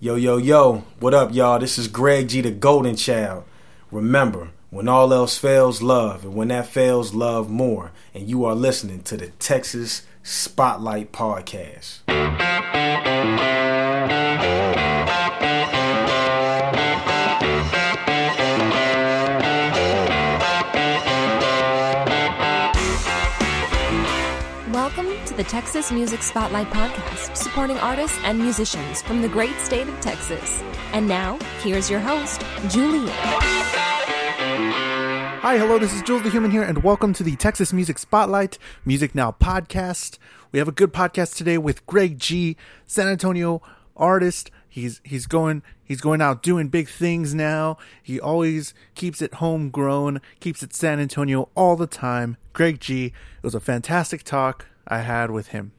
[0.00, 1.58] Yo, yo, yo, what up, y'all?
[1.58, 3.42] This is Greg G, the Golden Child.
[3.90, 7.90] Remember, when all else fails, love, and when that fails, love more.
[8.14, 12.77] And you are listening to the Texas Spotlight Podcast.
[25.38, 30.60] The Texas Music Spotlight Podcast, supporting artists and musicians from the great state of Texas.
[30.92, 33.06] And now, here's your host, Julian.
[35.38, 38.58] Hi, hello, this is Jules the Human here, and welcome to the Texas Music Spotlight
[38.84, 40.18] Music Now podcast.
[40.50, 42.56] We have a good podcast today with Greg G,
[42.88, 43.62] San Antonio
[43.96, 44.50] artist.
[44.68, 47.78] He's he's going he's going out doing big things now.
[48.02, 52.36] He always keeps it homegrown, keeps it San Antonio all the time.
[52.52, 53.04] Greg G.
[53.06, 53.12] It
[53.44, 55.72] was a fantastic talk I had with him.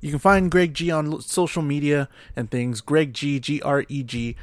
[0.00, 2.80] You can find Greg G on social media and things.
[2.80, 4.36] Greg G G R E G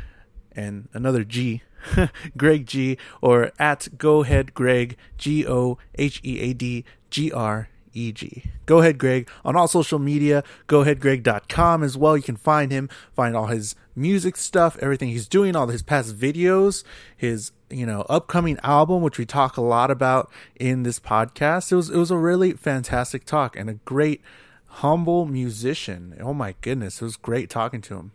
[0.52, 1.62] and another G,
[2.38, 7.70] Greg G, or at Go Ahead Greg, G O H E A D G R
[7.96, 8.44] E G.
[8.66, 12.16] Go Ahead Greg on all social media, goaheadgreg.com as well.
[12.16, 16.16] You can find him, find all his music stuff, everything he's doing, all his past
[16.18, 16.84] videos,
[17.16, 21.72] his you know upcoming album, which we talk a lot about in this podcast.
[21.72, 24.22] It was it was a really fantastic talk and a great
[24.68, 26.18] humble musician.
[26.20, 28.12] Oh my goodness, it was great talking to him.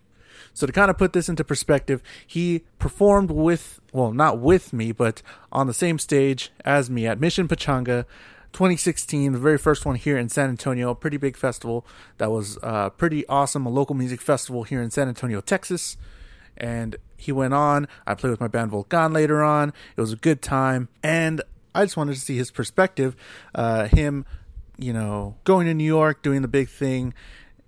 [0.53, 4.93] So to kind of put this into perspective, he performed with, well, not with me,
[4.93, 8.05] but on the same stage as me at Mission Pachanga
[8.53, 11.87] 2016, the very first one here in San Antonio, pretty big festival
[12.19, 15.97] that was uh, pretty awesome, a local music festival here in San Antonio, Texas.
[16.57, 17.89] And he went on.
[18.07, 19.73] I played with my band Volcan later on.
[19.97, 20.89] It was a good time.
[21.03, 21.43] And
[21.75, 23.17] I just wanted to see his perspective,
[23.55, 24.27] uh, him,
[24.77, 27.15] you know, going to New York, doing the big thing,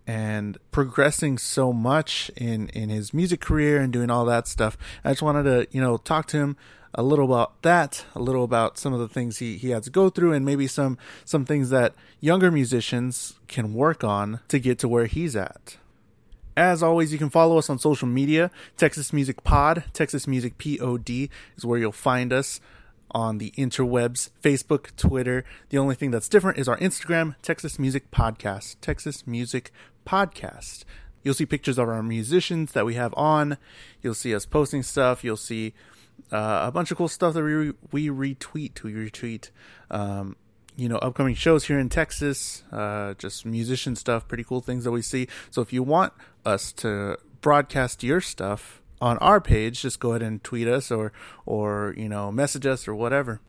[0.06, 4.76] and progressing so much in in his music career and doing all that stuff.
[5.04, 6.56] I just wanted to you know talk to him
[6.94, 9.90] a little about that, a little about some of the things he he had to
[9.90, 14.78] go through, and maybe some some things that younger musicians can work on to get
[14.80, 15.76] to where he's at.
[16.54, 18.50] As always, you can follow us on social media.
[18.76, 21.08] Texas Music Pod, Texas Music Pod
[21.56, 22.60] is where you'll find us
[23.12, 25.44] on the interwebs, Facebook, Twitter.
[25.70, 28.76] The only thing that's different is our Instagram, Texas Music Podcast.
[28.80, 29.70] Texas Music
[30.04, 30.84] Podcast.
[31.22, 33.56] You'll see pictures of our musicians that we have on.
[34.00, 35.22] You'll see us posting stuff.
[35.22, 35.72] You'll see
[36.30, 38.82] uh, a bunch of cool stuff that we we retweet.
[38.82, 39.50] We retweet,
[39.90, 40.36] um,
[40.76, 42.64] you know, upcoming shows here in Texas.
[42.72, 45.28] Uh, just musician stuff, pretty cool things that we see.
[45.50, 46.12] So if you want
[46.44, 51.12] us to broadcast your stuff on our page, just go ahead and tweet us or
[51.46, 53.40] or you know message us or whatever.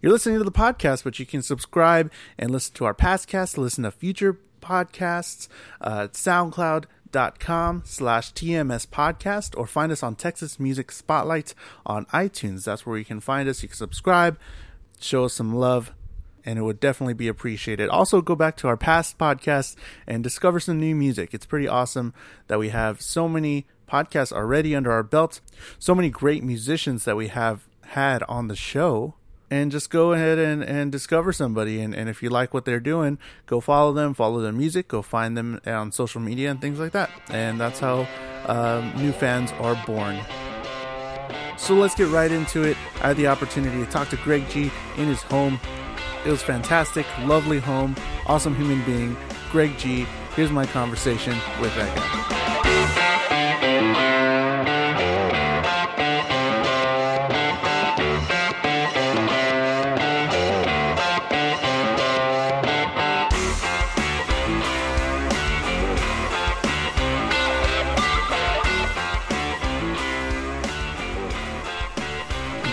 [0.00, 3.58] You're listening to the podcast, but you can subscribe and listen to our past casts,
[3.58, 5.46] listen to future podcasts
[5.82, 11.54] uh, soundcloud.com slash tms podcast or find us on texas music spotlight
[11.84, 14.38] on itunes that's where you can find us you can subscribe
[14.98, 15.92] show us some love
[16.46, 17.88] and it would definitely be appreciated.
[17.88, 19.76] Also, go back to our past podcasts
[20.06, 21.32] and discover some new music.
[21.32, 22.12] It's pretty awesome
[22.48, 25.40] that we have so many podcasts already under our belt,
[25.78, 29.14] so many great musicians that we have had on the show.
[29.54, 31.80] And just go ahead and, and discover somebody.
[31.80, 35.02] And, and if you like what they're doing, go follow them, follow their music, go
[35.02, 37.10] find them on social media and things like that.
[37.28, 38.06] And that's how
[38.46, 40.18] um, new fans are born.
[41.56, 42.76] So let's get right into it.
[42.96, 45.60] I had the opportunity to talk to Greg G in his home
[46.24, 47.94] it was fantastic, lovely home,
[48.26, 49.14] awesome human being,
[49.50, 50.06] Greg G.
[50.34, 52.43] Here's my conversation with that guy.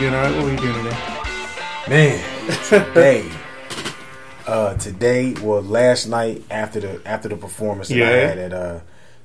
[0.02, 0.36] Doing all right?
[0.36, 0.98] What were you doing today?
[1.88, 3.32] Man, today,
[4.48, 8.80] uh, today, well, last night after the after the performance that I had at uh,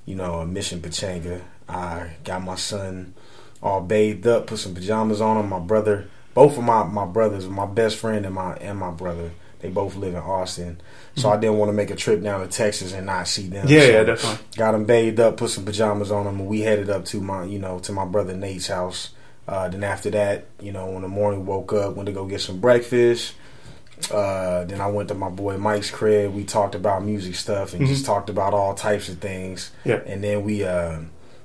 [0.05, 3.15] you know, Mission Pachanga, I got my son
[3.63, 5.49] all bathed up, put some pajamas on him.
[5.49, 9.31] My brother, both of my my brothers, my best friend and my and my brother,
[9.61, 10.79] they both live in Austin,
[11.17, 13.67] so I didn't want to make a trip down to Texas and not see them.
[13.67, 13.75] Mm-hmm.
[13.75, 14.47] Yeah, So yeah, definitely.
[14.59, 17.45] Got him bathed up, put some pajamas on him, and we headed up to my,
[17.45, 19.13] you know, to my brother Nate's house.
[19.49, 22.41] Uh, then after that, you know, when the morning woke up, went to go get
[22.41, 23.35] some breakfast.
[24.11, 26.35] Uh, then I went to my boy Mike's crib.
[26.35, 29.71] We talked about music stuff and just talked about all types of things.
[29.81, 29.89] Mm-hmm.
[29.89, 30.13] Yeah.
[30.13, 30.99] And then we, uh,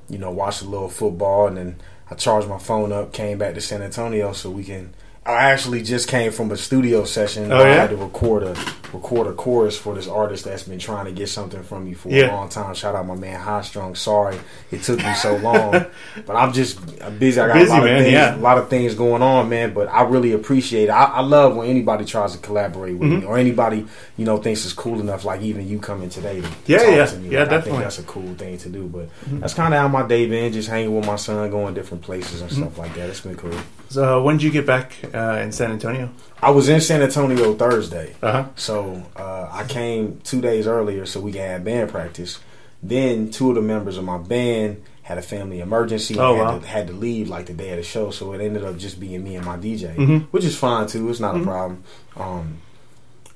[0.09, 1.47] you know, watched a little football.
[1.47, 1.75] And then
[2.09, 4.93] I charged my phone up, came back to San Antonio so we can.
[5.23, 7.51] I actually just came from a studio session.
[7.51, 7.63] Oh, yeah?
[7.63, 8.55] I had to record a
[8.91, 12.09] record a chorus for this artist that's been trying to get something from me for
[12.09, 12.31] Yeah.
[12.31, 12.73] a long time.
[12.73, 13.93] Shout out my man High Strong.
[13.95, 14.37] Sorry
[14.71, 15.71] it took me so long,
[16.25, 17.39] but I'm just I'm busy.
[17.39, 18.35] I got Busy, a lot man, of things, yeah.
[18.35, 19.73] a lot of things going on, man.
[19.75, 20.89] But I really appreciate it.
[20.89, 23.19] I, I love when anybody tries to collaborate with Mm-hmm.
[23.19, 23.85] me or anybody
[24.17, 27.05] you know thinks it's cool enough, like even you coming today to Yeah, talk yeah.
[27.05, 27.29] to me.
[27.29, 28.87] Yeah, Like, I think that's a cool thing to do.
[28.87, 29.07] But
[29.39, 32.41] that's kind of how my day been, just hanging with my son, going different places
[32.41, 32.61] and Mm-hmm.
[32.63, 33.07] stuff like that.
[33.09, 33.53] It's been cool.
[33.91, 36.09] So uh, when did you get back uh, in San Antonio?
[36.41, 38.15] I was in San Antonio Thursday.
[38.21, 38.45] Uh huh.
[38.55, 42.39] So uh, I came two days earlier so we could have band practice.
[42.81, 46.43] Then two of the members of my band had a family emergency and Oh, had,
[46.43, 46.59] wow.
[46.59, 48.11] to, had to leave like the day of the show.
[48.11, 50.27] So it ended up just being me and my DJ, Mhm.
[50.31, 51.09] which is fine too.
[51.09, 51.41] It's not Mhm.
[51.41, 51.83] a problem.
[52.15, 52.57] Um,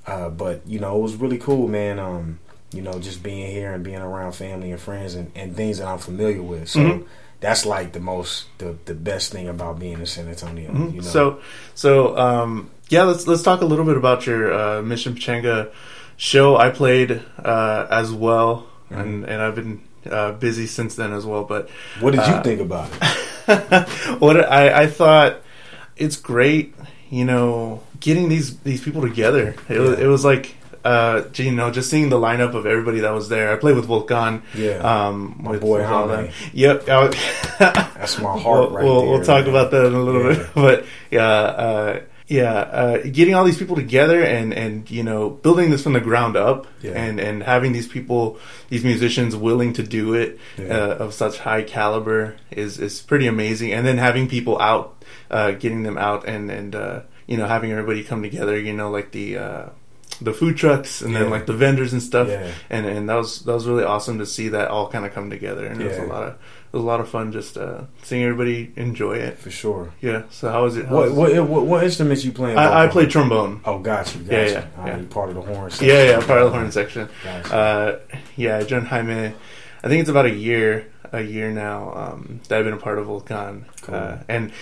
[0.06, 1.98] uh, but you know, it was really cool, man.
[1.98, 2.38] Um,
[2.72, 5.86] you know, just being here and being around family and friends and, and things that
[5.86, 6.68] I'm familiar with.
[6.70, 7.04] So Mhm.
[7.40, 10.70] That's like the most the, the best thing about being in San Antonio.
[10.72, 10.94] Mhm.
[10.94, 11.40] You know, So,
[11.74, 15.70] so um, yeah, let's let's talk a little bit about your uh, Mission Pachanga
[16.16, 16.56] show.
[16.56, 19.00] I played uh, as well, Mm-hmm.
[19.00, 19.80] and and I've been
[20.10, 21.42] uh, busy since then as well.
[21.44, 21.68] But
[22.00, 22.88] what did you uh, think about
[23.46, 23.88] it?
[24.20, 25.42] what I, I thought
[25.96, 26.74] it's great,
[27.10, 29.56] you know, getting these these people together.
[29.68, 30.54] It was it was like.
[30.86, 33.52] Uh, you know, just seeing the lineup of everybody that was there.
[33.52, 34.42] I played with Volcan.
[34.54, 34.76] Yeah.
[34.92, 36.30] um, My with, boy with all Jaime.
[36.52, 37.14] Yep, was-
[37.58, 39.10] That's my heart we'll, right we'll, there.
[39.10, 39.48] we'll talk man.
[39.54, 40.36] about that in a little Yeah.
[40.38, 41.28] bit, but yeah,
[41.66, 45.92] uh, yeah, uh, getting all these people together and and you know building this from
[45.94, 46.92] the ground up, Yeah.
[46.92, 48.38] and and having these people,
[48.68, 50.66] these musicians willing to do it Yeah.
[50.76, 53.72] uh, of such high caliber is is pretty amazing.
[53.72, 57.70] And then having people out, uh, getting them out, and and uh, you know having
[57.72, 59.36] everybody come together, you know, like the.
[60.20, 62.50] The food trucks and then like the vendors and stuff Yeah.
[62.70, 65.28] and and that was that was really awesome to see that all kind of come
[65.30, 67.82] together and it was a lot of it was a lot of fun just uh,
[68.02, 69.38] seeing everybody enjoy it.
[69.38, 69.92] for sure.
[70.00, 70.22] Yeah.
[70.30, 70.86] So how was it?
[70.86, 72.56] How What, was- what what what instruments you playing?
[72.58, 73.60] I, I played trombone.
[73.64, 74.22] Oh, got you.
[74.22, 75.02] Got Yeah, yeah, All yeah.
[75.10, 75.70] part of the horn.
[75.70, 75.88] section.
[75.88, 77.08] Yeah, yeah, part of the horn section.
[77.24, 77.54] Gotcha.
[77.54, 77.98] Uh,
[78.36, 79.34] yeah, I joined Jaime.
[79.84, 82.98] I think it's about a year, a year now um, that I've been a part
[82.98, 83.66] of Volcan.
[83.82, 83.94] Cool.
[83.94, 84.52] Uh, and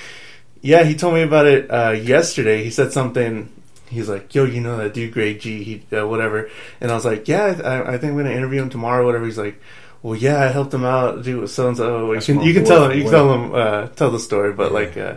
[0.60, 2.62] yeah, he told me about it uh, yesterday.
[2.64, 3.50] He said something.
[3.90, 6.48] He's like, "Yo, you know that dude, Greg G, he uh, whatever."
[6.80, 9.38] And I was like, "Yeah, I, I think I'm gonna interview him tomorrow, whatever." He's
[9.38, 9.60] like,
[10.02, 12.88] "Well, yeah, I helped him out, do so and so." You can you can tell
[12.90, 14.78] him, you can tell him, uh, tell the story, but Yeah.
[14.78, 15.14] like, uh,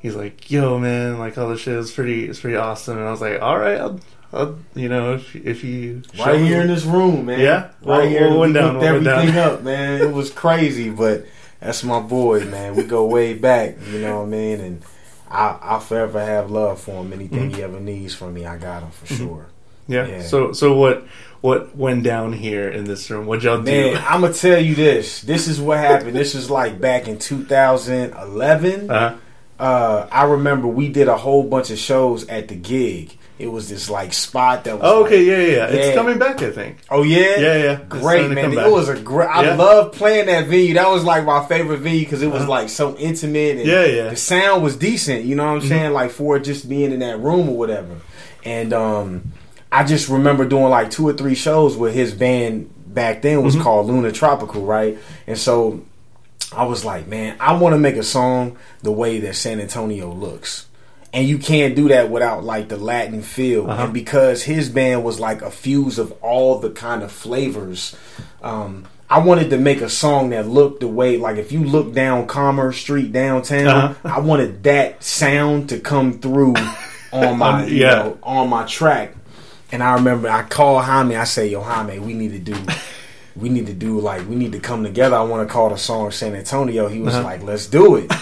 [0.00, 3.10] he's like, "Yo, man, like all this shit is pretty, it's pretty awesome." And I
[3.10, 4.00] was like, "All right, I'll,
[4.32, 7.38] I'll you know, if if you Right me- here in this room, man.
[7.40, 7.68] Yeah?
[7.84, 8.28] right here.
[8.30, 8.74] what went we down?
[8.74, 9.38] hooked everything down?
[9.54, 10.00] up, man.
[10.00, 11.26] It was crazy, but
[11.60, 12.74] that's my boy, man.
[12.76, 13.76] We go way back.
[13.92, 14.60] You know what I mean?
[14.60, 14.82] And
[15.30, 17.12] I, I'll forever have love for him.
[17.12, 19.46] Anything he ever needs from me, I got him for sure.
[19.86, 20.06] Yeah.
[20.06, 20.22] Yeah.
[20.22, 21.04] So so what
[21.40, 23.26] what went down here in this room?
[23.26, 24.00] What y'all Man, do?
[24.00, 25.22] I'm gonna tell you this.
[25.22, 26.14] This is what happened.
[26.14, 28.90] This is like back in 2011.
[28.90, 29.18] Uh,
[29.58, 33.16] uh, I remember we did a whole bunch of shows at the gig.
[33.40, 34.82] It was this like spot that was.
[34.84, 35.76] oh, okay, like- yeah, yeah, yeah.
[35.80, 36.78] It's coming back, I think.
[36.90, 37.80] Oh yeah, Yeah, yeah.
[37.88, 39.28] Great man, it was a great.
[39.28, 39.54] I Yeah.
[39.54, 40.74] love playing that venue.
[40.74, 43.58] That was like my favorite venue because it was like so intimate.
[43.58, 44.08] And Yeah, yeah.
[44.10, 45.24] The sound was decent.
[45.24, 45.68] You know what I'm Mm-hmm.
[45.68, 45.92] saying?
[45.92, 47.96] Like for just being in that room or whatever.
[48.44, 49.32] And um,
[49.72, 53.44] I just remember doing like two or three shows with his band back then Mm-hmm.
[53.46, 54.98] was called Luna Tropical, right?
[55.26, 55.82] And so
[56.54, 60.12] I was like, man, I want to make a song the way that San Antonio
[60.12, 60.66] looks.
[61.12, 63.68] And you can't do that without like the Latin feel.
[63.68, 63.84] Uh-huh.
[63.84, 67.96] And because his band was like a fuse of all the kind of flavors,
[68.42, 71.92] um, I wanted to make a song that looked the way, like if you look
[71.94, 74.08] down Commerce Street downtown, Uh-huh.
[74.08, 76.54] I wanted that sound to come through
[77.12, 77.94] on my, On- you yeah.
[77.96, 79.16] know, on my track.
[79.72, 81.16] And I remember I called Jaime.
[81.16, 82.56] I say, "Yo, Jaime, we need to do,
[83.36, 85.14] we need to do like we need to come together.
[85.16, 87.22] I want to call the song San Antonio." He was Uh-huh.
[87.24, 88.12] like, "Let's do it."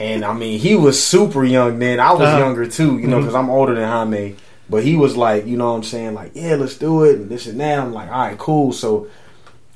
[0.00, 2.00] And I mean, he was super young then.
[2.00, 2.38] I was Uh-huh.
[2.38, 4.34] younger too, you know, because I'm older than Jaime.
[4.68, 6.14] But he was like, you know what I'm saying?
[6.14, 7.78] Like, yeah, let's do it and this and that.
[7.78, 8.72] I'm like, all right, cool.
[8.72, 9.08] So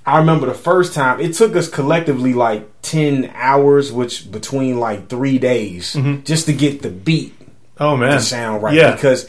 [0.07, 5.09] I remember the first time it took us collectively like 10 hours, which between like
[5.09, 6.25] three days, Mhm.
[6.25, 7.35] just to get the beat
[7.81, 8.13] Oh man.
[8.13, 8.75] to sound right.
[8.75, 8.93] Yeah.
[8.93, 9.27] Because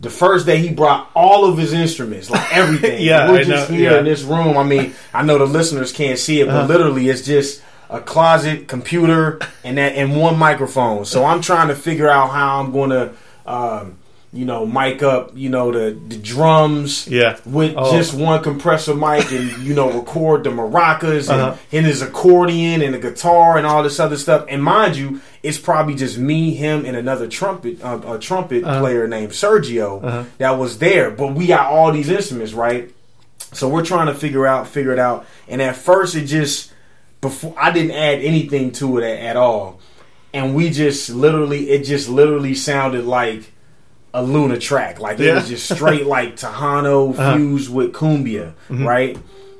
[0.00, 3.02] the first day he brought all of his instruments, like everything.
[3.10, 3.98] Yeah, We're I just know, here yeah.
[3.98, 4.56] in this room.
[4.56, 6.66] I mean, I know the listeners can't see it, but Uh-huh.
[6.68, 11.04] literally it's just a closet, computer, and that and one microphone.
[11.04, 13.12] So I'm trying to figure out how I'm gonna
[13.46, 13.96] um,
[14.32, 17.36] you know, mic up, you know, the the drums Yeah.
[17.44, 17.90] with Oh.
[17.96, 21.54] just one compressor mic and you know record the maracas and, Uh-huh.
[21.72, 24.44] and his accordion and the guitar and all this other stuff.
[24.48, 28.78] And mind you, it's probably just me, him, and another trumpet uh, a trumpet Uh-huh.
[28.78, 30.22] player named Sergio Uh-huh.
[30.38, 31.10] that was there.
[31.10, 32.88] But we got all these instruments, right?
[33.52, 35.26] So we're trying to figure out figure it out.
[35.48, 36.70] And at first, it just
[37.20, 39.80] before I didn't add anything to it at, at all,
[40.32, 43.52] and we just literally it just literally sounded like
[44.14, 44.98] a Luna track.
[45.00, 47.36] Like it was just straight like Tejano Uh-huh.
[47.36, 48.86] fused with cumbia, Mm-hmm.
[48.86, 49.18] right?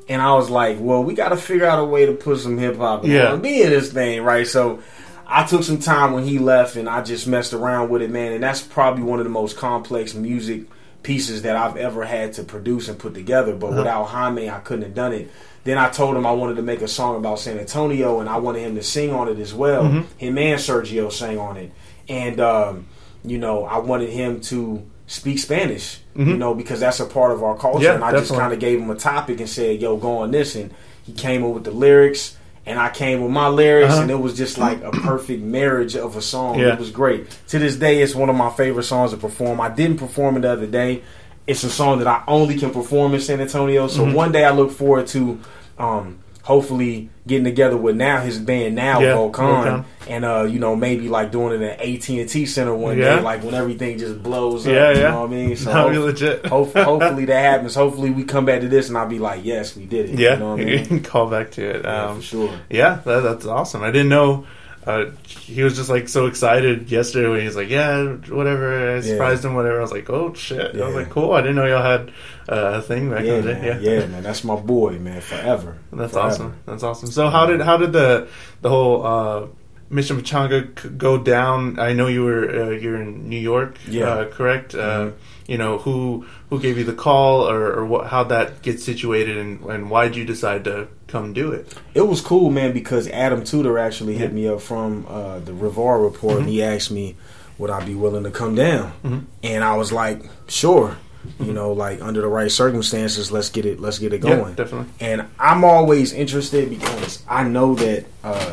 [0.08, 2.58] And I was like, well, we got to figure out a way to put some
[2.58, 3.26] hip hop and Yeah.
[3.30, 4.44] R&B in this thing, right?
[4.44, 4.80] So
[5.24, 8.32] I took some time when he left, and I just messed around with it, man.
[8.32, 10.62] And that's probably one of the most complex music
[11.02, 13.54] pieces that I've ever had to produce and put together.
[13.54, 13.76] But uh-huh.
[13.78, 15.30] without Jaime, I couldn't have done it.
[15.64, 18.38] Then I told him I wanted to make a song about San Antonio, and I
[18.38, 19.84] wanted him to sing on it as well.
[19.84, 20.18] Mm-hmm.
[20.18, 21.72] Him and Sergio sang on it,
[22.08, 22.86] and um,
[23.24, 26.38] you know, I wanted him to speak Spanish, you mm-hmm.
[26.38, 27.84] know, because that's a part of our culture.
[27.84, 30.30] Yeah, and I just kind of gave him a topic and said, "Yo, go on
[30.30, 32.36] this," and he came up with the lyrics.
[32.66, 34.02] And I came with my lyrics, Uh-huh.
[34.02, 36.58] and it was just like a perfect marriage of a song.
[36.58, 36.74] Yeah.
[36.74, 37.26] It was great.
[37.48, 39.60] To this day, it's one of my favorite songs to perform.
[39.60, 41.02] I didn't perform it the other day.
[41.46, 43.88] It's a song that I only can perform in San Antonio.
[43.88, 44.14] So Mm-hmm.
[44.14, 45.40] one day I look forward to
[45.78, 51.08] um, hopefully getting together with now his band now Yeah, and uh, you know maybe
[51.08, 53.16] like doing it at AT and T Center one Yeah.
[53.16, 54.72] day, like when everything just blows up.
[54.72, 55.10] Yeah, you yeah.
[55.10, 55.56] know what I mean?
[55.56, 56.46] So No, legit.
[56.46, 57.74] hope- hopefully that happens.
[57.74, 60.18] Hopefully we come back to this and I'll be like, yes, we did it.
[60.18, 61.02] Yeah, you know what I mean?
[61.02, 61.82] call back to it.
[61.84, 62.58] Yeah, Um, for sure.
[62.70, 63.82] Yeah, that, that's awesome.
[63.82, 64.46] I didn't know.
[64.86, 69.00] Uh, he was just like so excited yesterday when he was like, "Yeah, whatever." I
[69.02, 69.78] surprised him, whatever.
[69.78, 72.08] I was like, "Oh shit!" I was like, "Cool." I didn't know y'all had
[72.48, 73.60] uh, a thing back Yeah, in the day.
[73.60, 73.82] man.
[73.82, 74.06] Yeah.
[74.06, 74.22] man.
[74.22, 75.20] That's my boy, man.
[75.20, 75.76] Forever.
[75.92, 76.28] That's Forever.
[76.28, 76.54] awesome.
[76.64, 77.10] That's awesome.
[77.10, 78.28] So how did how did the
[78.62, 79.46] the whole uh,
[79.90, 81.78] Mission Pachanga go down?
[81.78, 84.06] I know you were uh, you're in New York, Yeah.
[84.08, 84.74] uh, correct?
[84.74, 85.12] Uh, Mhm.
[85.50, 89.36] You know who who gave you the call, or, or what, how that gets situated,
[89.36, 91.74] and, and why'd you decide to come do it?
[91.92, 96.04] It was cool, man, because Adam Tudor actually hit me up from uh, the Rivard
[96.04, 97.16] Report, and he asked me
[97.58, 99.24] would I be willing to come down, Mhm.
[99.42, 100.96] and I was like, sure.
[101.40, 104.54] You know, like under the right circumstances, let's get it, let's get it Yeah, going.
[104.54, 104.86] definitely.
[105.00, 108.52] And I'm always interested because I know that uh,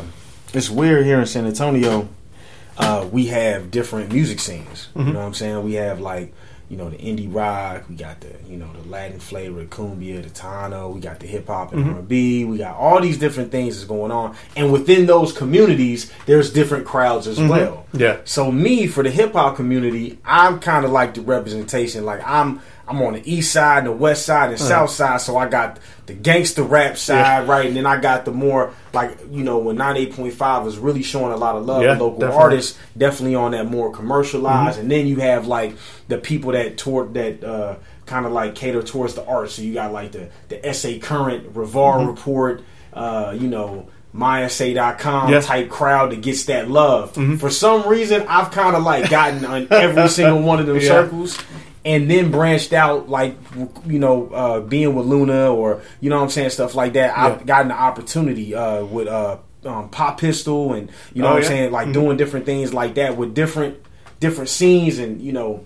[0.52, 2.08] it's weird here in San Antonio.
[2.76, 4.88] Uh, we have different music scenes.
[4.94, 5.12] You Mhm.
[5.14, 5.64] know what I'm saying?
[5.64, 6.34] We have like
[6.68, 7.84] you know the indie rock.
[7.88, 10.92] We got the you know the Latin flavor, the cumbia, the tano.
[10.92, 11.94] We got the hip hop and Mhm.
[11.96, 12.44] R&B.
[12.44, 14.34] We got all these different things that's going on.
[14.56, 17.48] And within those communities, there's different crowds as Mhm.
[17.48, 17.86] well.
[17.92, 18.16] Yeah.
[18.24, 22.04] So me for the hip hop community, I'm kind of like the representation.
[22.04, 25.20] Like I'm I'm on the east side, and the west side, and south side.
[25.20, 29.18] So I got the gangster rap side, right, and then I got the more like
[29.30, 32.42] you know when 98.5 was really showing a lot of love Yeah, to local definitely.
[32.42, 34.78] artists, definitely on that more commercialized.
[34.78, 35.76] And then you have like
[36.08, 37.44] the people that toward that.
[37.44, 37.76] uh
[38.06, 39.52] Kind of like cater towards the arts.
[39.52, 42.62] So you got like the the SA Current, Rivard Report,
[42.94, 45.40] uh, you know, MySA.com Yeah.
[45.40, 47.12] type crowd that gets that love.
[47.12, 47.36] Mm-hmm.
[47.36, 50.88] For some reason, I've kind of like gotten on every single one of them Yeah.
[50.88, 51.38] circles.
[51.88, 53.34] And then branched out, like
[53.86, 57.16] you know, uh, being with Luna or you know what I'm saying, stuff like that.
[57.16, 57.44] I've Yeah.
[57.44, 61.48] gotten the opportunity uh, with uh, um, Pop Pistol and you know Oh, what I'm
[61.48, 61.92] saying, like Mhm.
[61.94, 63.78] doing different things like that with different
[64.20, 65.60] different scenes and you know.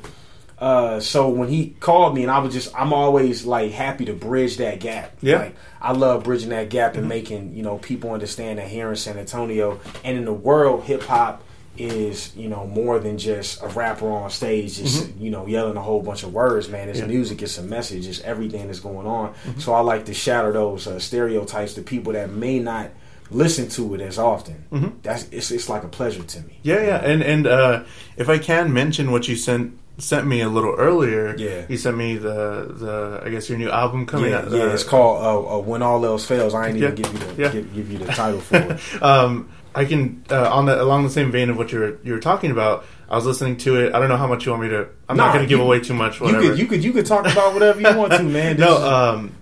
[0.59, 4.13] Uh, so when he called me, and I was just, I'm always like happy to
[4.13, 5.11] bridge that gap.
[5.21, 5.39] Yeah.
[5.39, 8.95] Like, I love bridging that gap and making you know people understand that here in
[8.97, 11.43] San Antonio and in the world, hip hop
[11.77, 15.81] is you know more than just a rapper on stage just you know yelling a
[15.83, 16.69] whole bunch of words.
[16.69, 17.09] Man, it's Mm-hmm.
[17.11, 17.17] Yeah.
[17.17, 19.31] music, it's a message, it's everything that's going on.
[19.33, 19.61] Mm-hmm.
[19.61, 22.91] So I like to shatter those uh, stereotypes to people that may not
[23.31, 24.65] listen to it as often.
[24.71, 24.93] Mhm.
[25.03, 26.59] That's it's, it's like a pleasure to me.
[26.63, 27.85] Yeah, yeah, and and uh,
[28.19, 31.65] if I can mention what you sent sent me a little earlier, Yeah.
[31.69, 34.51] you sent me the the I guess your new album coming yeah, out.
[34.51, 37.19] yeah, uh, it's called uh, uh, "When All Else Fails." I ain't even give you
[37.19, 37.49] the yeah.
[37.53, 39.03] give, give you the title for it.
[39.03, 42.13] um, I can uh, on the along the same vein of what you were you
[42.13, 42.85] were talking about.
[43.09, 43.95] I was listening to it.
[43.95, 44.89] I don't know how much you want me to.
[45.09, 46.21] I'm not going to give away too much.
[46.21, 46.43] Whatever.
[46.43, 48.57] You could you could you could talk about whatever you want to, man.
[48.59, 49.35] No, um,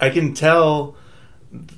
[0.00, 0.96] I can tell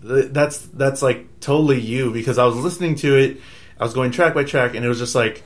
[0.02, 3.40] th- that's that's like totally you because I was listening to it.
[3.78, 5.42] I was going track by track, and it was just like,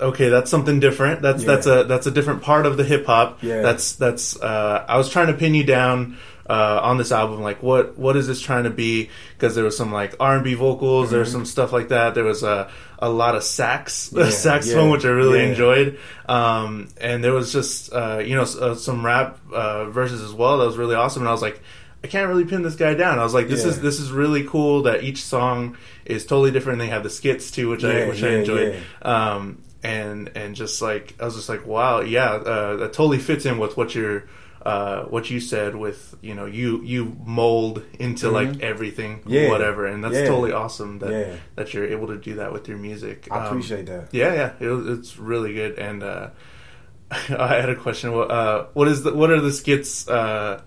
[0.00, 1.22] okay, that's something different.
[1.22, 1.46] That's Yeah.
[1.54, 3.42] that's a that's a different part of the hip hop.
[3.42, 3.62] Yeah.
[3.62, 4.40] That's that's.
[4.40, 6.16] Uh, I was trying to pin you down.
[6.46, 9.08] Uh, on this album, like what what is this trying to be?
[9.32, 12.14] Because there was some like R and B vocals, there was some stuff like that.
[12.14, 14.18] There was a a lot of sax Mm-hmm.
[14.24, 15.48] Yeah, saxophone, yeah, which I really yeah.
[15.48, 15.98] enjoyed.
[16.28, 20.34] Um, and there was just uh, you know s- uh, some rap uh, verses as
[20.34, 21.22] well that was really awesome.
[21.22, 21.62] And I was like,
[22.02, 23.18] I can't really pin this guy down.
[23.18, 23.70] I was like, this Yeah.
[23.70, 26.78] is this is really cool that each song is totally different.
[26.78, 28.82] They have the skits too, which I Yeah, which I yeah, enjoyed.
[29.00, 33.46] Um, and and just like I was just like, wow, yeah, uh, that totally fits
[33.46, 34.24] in with what you're.
[34.66, 39.30] Uh, what you said with you know you you mold into like everything Mm-hmm.
[39.30, 39.50] Yeah.
[39.50, 40.24] whatever and that's Yeah.
[40.24, 41.36] totally awesome that Yeah.
[41.56, 44.08] that you're able to do that with your music I Um, appreciate that.
[44.12, 45.78] yeah, yeah, it it's really good.
[45.78, 46.28] And uh,
[47.10, 48.12] I had a question.
[48.12, 50.62] What, uh, what is the what are the skits uh,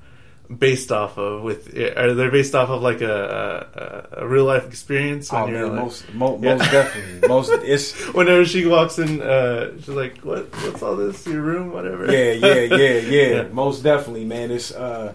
[0.56, 1.44] based off of?
[1.44, 5.32] With are they based off of like a a, a real life experience?
[5.34, 6.56] Oh you're man, like- most mo- Yeah.
[6.56, 10.48] most definitely, most it's Whenever she walks in, uh, she's like, "What?
[10.64, 11.26] What's all this?
[11.28, 11.72] Your room?
[11.72, 13.42] Whatever." yeah, yeah, yeah, yeah, Yeah.
[13.52, 14.52] Most definitely, man.
[14.52, 15.14] It's uh,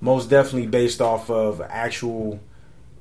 [0.00, 2.38] most definitely based off of actual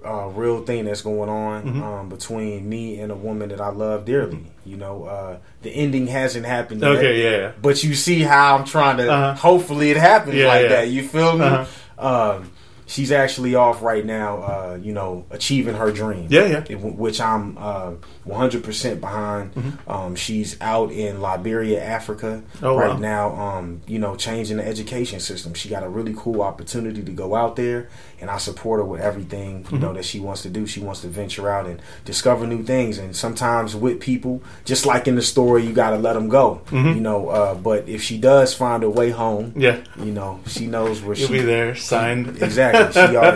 [0.05, 1.81] uh, real thing that's going on Mhm.
[1.83, 4.45] um, between me and a woman that I love dearly.
[4.65, 6.91] You know, uh, the ending hasn't happened yet.
[6.91, 7.23] Okay.
[7.23, 7.37] Yeah.
[7.37, 7.51] yeah.
[7.61, 9.11] But you see how I'm trying to.
[9.11, 9.33] Uh-huh.
[9.35, 10.67] Hopefully, it happens Yeah, like yeah.
[10.69, 10.87] that.
[10.89, 11.45] You feel me?
[11.45, 12.35] Uh-huh.
[12.37, 12.51] Um,
[12.87, 14.37] she's actually off right now.
[14.37, 16.27] Uh, you know, achieving her dream.
[16.29, 16.63] Yeah, yeah.
[16.69, 17.91] It- Which I'm uh,
[18.27, 19.51] 100% behind.
[19.87, 22.65] Um, she's out in Liberia, Africa, Mm-hmm.
[22.65, 22.97] Oh, right wow.
[22.97, 23.35] now.
[23.35, 25.53] Um, you know, changing the education system.
[25.53, 27.89] She got a really cool opportunity to go out there,
[28.19, 29.79] and I support her with everything you Mm-hmm.
[29.79, 30.65] know that she wants to do.
[30.67, 32.97] She wants to venture out and discover new things.
[32.97, 36.61] And sometimes with people, just like in the story, you got to let them go.
[36.67, 36.95] Mhm.
[36.95, 39.77] You know, uh, but if she does find her way home, Yeah.
[39.97, 42.41] you know, she knows where You'll she be there, signed.
[42.41, 42.74] exactly.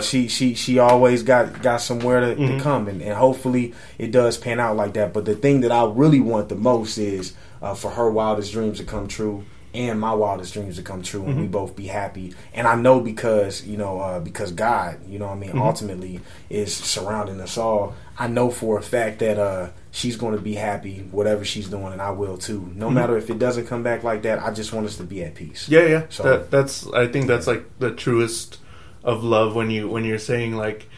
[0.02, 2.56] she she she always got got somewhere to, Mhm.
[2.58, 5.12] to come, and, and hopefully it does pan out like that.
[5.12, 7.32] But the thing that I really want the most is
[7.62, 9.44] uh, for her wildest dreams to come true.
[9.72, 11.52] And my wildest dreams to come true, and we Mhm.
[11.52, 12.34] both be happy.
[12.52, 15.64] And I know because you know, uh, because God, you know, what I mean, Mhm.
[15.64, 16.18] ultimately
[16.48, 17.94] is surrounding us all.
[18.18, 21.92] I know for a fact that uh, she's going to be happy, whatever she's doing,
[21.92, 22.68] and I will too.
[22.74, 22.94] No Mhm.
[22.94, 25.36] matter if it doesn't come back like that, I just want us to be at
[25.36, 25.66] peace.
[25.68, 26.02] Yeah, yeah.
[26.08, 26.88] So- that, that's.
[26.92, 28.58] I think that's like the truest
[29.04, 30.88] of love when you when you're saying like,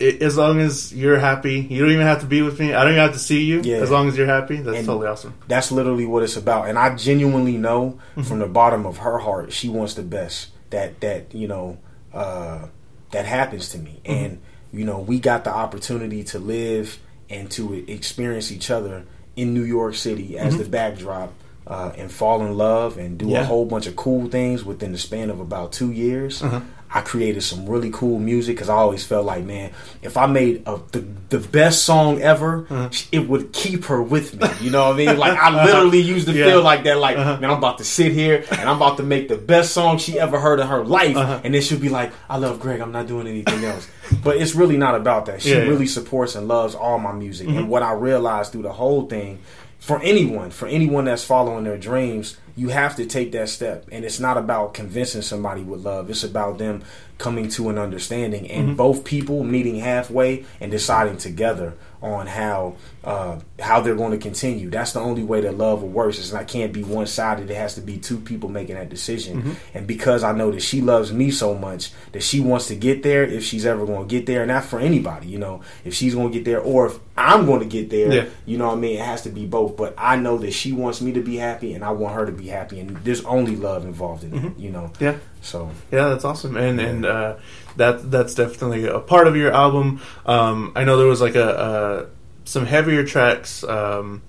[0.00, 2.74] i as long as you're happy, you don't even have to be with me.
[2.74, 3.60] I don't even have to see you.
[3.62, 3.76] Yeah.
[3.78, 5.34] As long as you're happy, that's And- totally awesome.
[5.48, 6.68] That's literally what it's about.
[6.68, 8.22] And I genuinely know Mm-hmm.
[8.22, 10.48] from the bottom of her heart, she wants the best.
[10.70, 11.78] That that you know
[12.12, 12.66] uh,
[13.12, 14.00] that happens to me.
[14.04, 14.12] Mm-hmm.
[14.24, 14.40] And
[14.72, 16.98] you know, we got the opportunity to live
[17.30, 19.04] and to experience each other
[19.36, 20.58] in New York City as Mhm.
[20.58, 21.32] the backdrop.
[21.68, 23.40] Uh, and fall in love and do Yeah.
[23.40, 26.40] a whole bunch of cool things within the span of about two years.
[26.40, 26.60] Uh-huh.
[26.92, 30.62] I created some really cool music because I always felt like, man, if I made
[30.66, 32.88] a, the the best song ever, Uh-huh.
[33.10, 34.48] it would keep her with me.
[34.60, 35.18] You know what I mean?
[35.18, 36.46] Like I literally used to Yeah.
[36.46, 36.98] feel like that.
[36.98, 37.38] Like, Uh-huh.
[37.40, 40.18] man, I'm about to sit here and I'm about to make the best song she
[40.18, 41.40] ever heard in her life, Uh-huh.
[41.42, 42.80] and then she'll be like, "I love Greg.
[42.80, 43.86] I'm not doing anything else."
[44.22, 45.42] but it's really not about that.
[45.42, 45.68] She Yeah, yeah.
[45.68, 47.58] really supports and loves all my music, Mhm.
[47.58, 49.40] and what I realized through the whole thing
[49.86, 53.86] for anyone, for anyone that's following their dreams, you have to take that step.
[53.92, 56.10] And it's not about convincing somebody with love.
[56.10, 56.82] It's about them
[57.18, 58.76] coming to an understanding and Mhm.
[58.76, 64.68] both people meeting halfway and deciding together on how uh, how they're going to continue.
[64.68, 66.08] That's the only way that love will work.
[66.18, 67.48] It's not can't be one sided.
[67.50, 69.42] It has to be two people making that decision.
[69.42, 69.54] Mhm.
[69.74, 73.02] And because I know that she loves me so much that she wants to get
[73.04, 75.94] there, if she's ever going to get there, and not for anybody, you know, if
[75.94, 78.24] she's going to get there or if I'm going to get there, Yeah.
[78.44, 78.96] you know what I mean?
[78.98, 79.76] It has to be both.
[79.76, 82.32] But I know that she wants me to be happy and I want her to
[82.32, 82.80] be happy.
[82.80, 84.58] And there's only love involved in it, Mhm.
[84.60, 84.90] you know?
[85.00, 85.14] Yeah.
[85.46, 87.36] So, Yeah, that's awesome, and and uh,
[87.76, 90.00] that that's definitely a part of your album.
[90.26, 93.62] Um, I know there was like a, a some heavier tracks.
[93.64, 94.22] Um,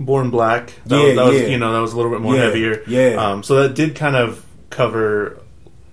[0.00, 1.46] Born Black, that, Yeah, was, that was yeah.
[1.48, 2.82] you know that was a little bit more Yeah, heavier.
[2.86, 3.14] yeah.
[3.16, 5.40] Um, so that did kind of cover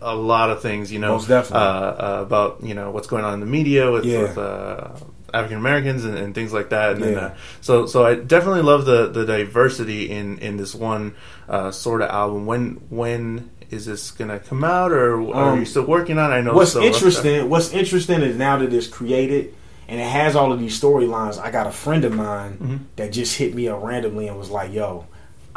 [0.02, 1.66] a lot of things, you know, Most definitely.
[1.66, 4.22] Uh, uh, about you know what's going on in the media with, Yeah.
[4.22, 4.90] with uh,
[5.34, 6.94] African Americans and, and things like that.
[6.94, 11.16] And then, uh, so so I definitely love the the diversity in in this one
[11.50, 12.46] uh, sort of album.
[12.46, 16.32] When when is this gonna come out, or are Um, you still working on?
[16.32, 16.36] it?
[16.36, 16.54] I know.
[16.54, 19.54] what's interesting, what's interesting is now that it's created
[19.88, 22.80] and it has all of these storylines, I got a friend of mine Mhm.
[22.96, 25.06] that just hit me up randomly and was like, yo,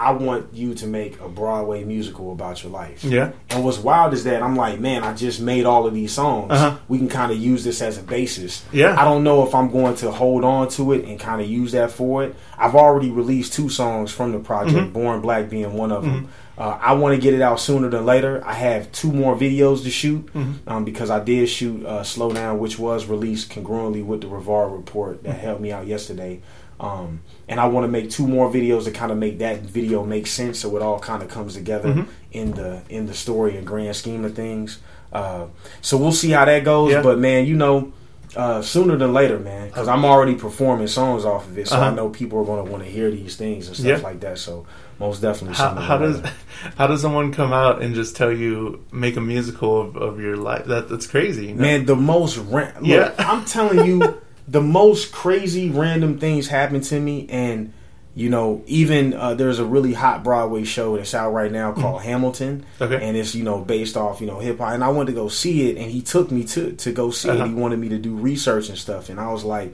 [0.01, 3.03] I want you to make a Broadway musical about your life.
[3.03, 3.31] Yeah.
[3.51, 6.53] And what's wild is that I'm like, man, I just made all of these songs.
[6.53, 6.75] Uh-huh.
[6.87, 8.63] We can kind of use this as a basis.
[8.71, 8.95] Yeah.
[8.97, 11.73] I don't know if I'm going to hold on to it and kind of use
[11.73, 12.37] that for it.
[12.57, 14.93] I've already released two songs from the project, Mhm.
[14.93, 16.29] Born Black being one of them.
[16.59, 18.43] Uh, I want to get it out sooner than later.
[18.45, 20.55] I have two more videos to shoot Mhm.
[20.67, 24.73] um, because I did shoot uh, Slow Down, which was released congruently with the Rivard
[24.77, 26.41] report that helped me out yesterday.
[26.81, 30.05] Um, and I want to make two more videos to kind of make that video
[30.05, 32.07] make sense, so it all kind of comes together Mhm.
[32.33, 34.79] in the in the story and grand scheme of things.
[35.13, 35.45] Uh,
[35.81, 36.91] so we'll see how that goes.
[36.93, 37.03] Yeah.
[37.03, 37.93] But man, you know,
[38.37, 41.87] uh, sooner than later, man, because I'm already performing songs off of it, so I
[41.89, 41.91] Uh-huh.
[41.95, 44.39] know people are going to want to hear these things and stuff like that.
[44.39, 44.67] So
[45.01, 46.21] most definitely, How, how does
[46.77, 50.37] how does someone come out and just tell you make a musical of, of your
[50.37, 50.65] life?
[50.67, 51.63] That that's crazy, you know?
[51.63, 53.15] Man, the most ran- look, Yeah.
[53.19, 57.73] I'm telling you, the most crazy random things happen to me, and
[58.19, 62.03] you know, even uh, there's a really hot Broadway show that's out right now called
[62.03, 62.83] Hamilton, Mm-hmm.
[62.93, 63.07] Okay.
[63.07, 65.29] and it's you know based off you know hip hop, and I wanted to go
[65.29, 67.45] see it, and he took me to to go see Uh-huh.
[67.45, 67.49] it.
[67.49, 69.73] He wanted me to do research and stuff, and I was like,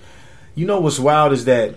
[0.55, 1.75] you know, what's wild is that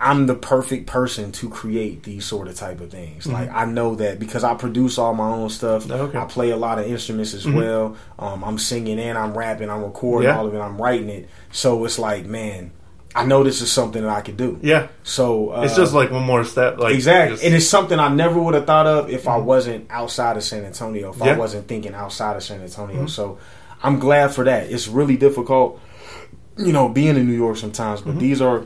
[0.00, 3.24] I'm the perfect person to create these sort of type of things.
[3.24, 3.32] Mm-hmm.
[3.32, 5.90] Like I know that because I produce all my own stuff.
[5.90, 5.94] Okay.
[5.96, 6.18] Mm-hmm.
[6.18, 7.96] I play a lot of instruments as well.
[8.16, 9.68] Um, I'm singing and I'm rapping.
[9.70, 10.38] I'm recording Yeah.
[10.38, 10.60] all of it.
[10.60, 11.28] I'm writing it.
[11.50, 12.70] So it's like, man,
[13.14, 14.58] I know this is something that I could do.
[14.62, 14.88] Yeah.
[15.02, 16.78] So uh, It's just like one more step.
[16.78, 17.46] Like exactly, just- Mm-hmm.
[17.46, 20.64] and it's something I never would have thought of if I wasn't outside of San
[20.64, 21.10] Antonio.
[21.10, 21.24] If Yeah.
[21.26, 21.34] Mm-hmm.
[21.34, 23.06] I wasn't thinking outside of San Antonio.
[23.06, 23.38] So
[23.82, 24.70] I'm glad for that.
[24.70, 25.80] It's really difficult,
[26.58, 28.00] you know, being in New York sometimes.
[28.00, 28.10] Mm-hmm.
[28.12, 28.64] But these are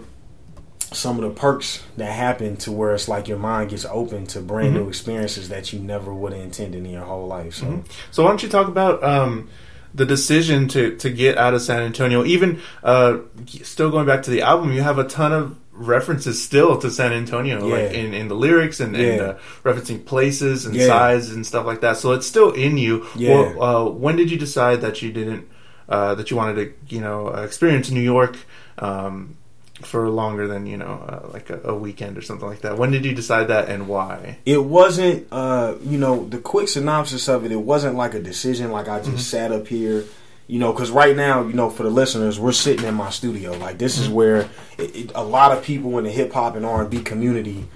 [0.92, 4.40] some of the perks that happen to where it's like your mind gets open to
[4.40, 4.82] brand Mm-hmm.
[4.82, 7.54] new experiences that you never would have intended in your whole life.
[7.54, 9.48] So So why don't you talk about um,
[9.94, 12.24] the decision to to get out of San Antonio?
[12.24, 13.18] Even uh,
[13.62, 17.12] still going back to the album, you have a ton of references still to San
[17.12, 17.74] Antonio, Yeah.
[17.74, 20.86] like in, in the lyrics and, and uh, referencing places and Yeah.
[20.86, 21.96] sizes and stuff like that.
[21.96, 23.06] So it's still in you.
[23.16, 23.30] Yeah.
[23.56, 25.48] Well, uh, when did you decide that you didn't
[25.88, 26.56] uh, that you wanted
[26.88, 28.36] to you know uh, experience New York?
[28.78, 29.36] Um,
[29.84, 32.78] for longer than you know, uh, like a, a weekend or something like that.
[32.78, 34.38] When did you decide that, and why?
[34.46, 38.70] it wasn't uh you know the quick synopsis of it it wasn't like a decision
[38.72, 39.16] like i just Mm-hmm.
[39.18, 40.04] sat up here
[40.48, 43.52] you know because right now you know for the listeners we're sitting in my studio
[43.52, 44.04] like this Mm-hmm.
[44.04, 44.38] is where
[44.78, 47.66] it, it, a lot of people in the hip-hop and r&b community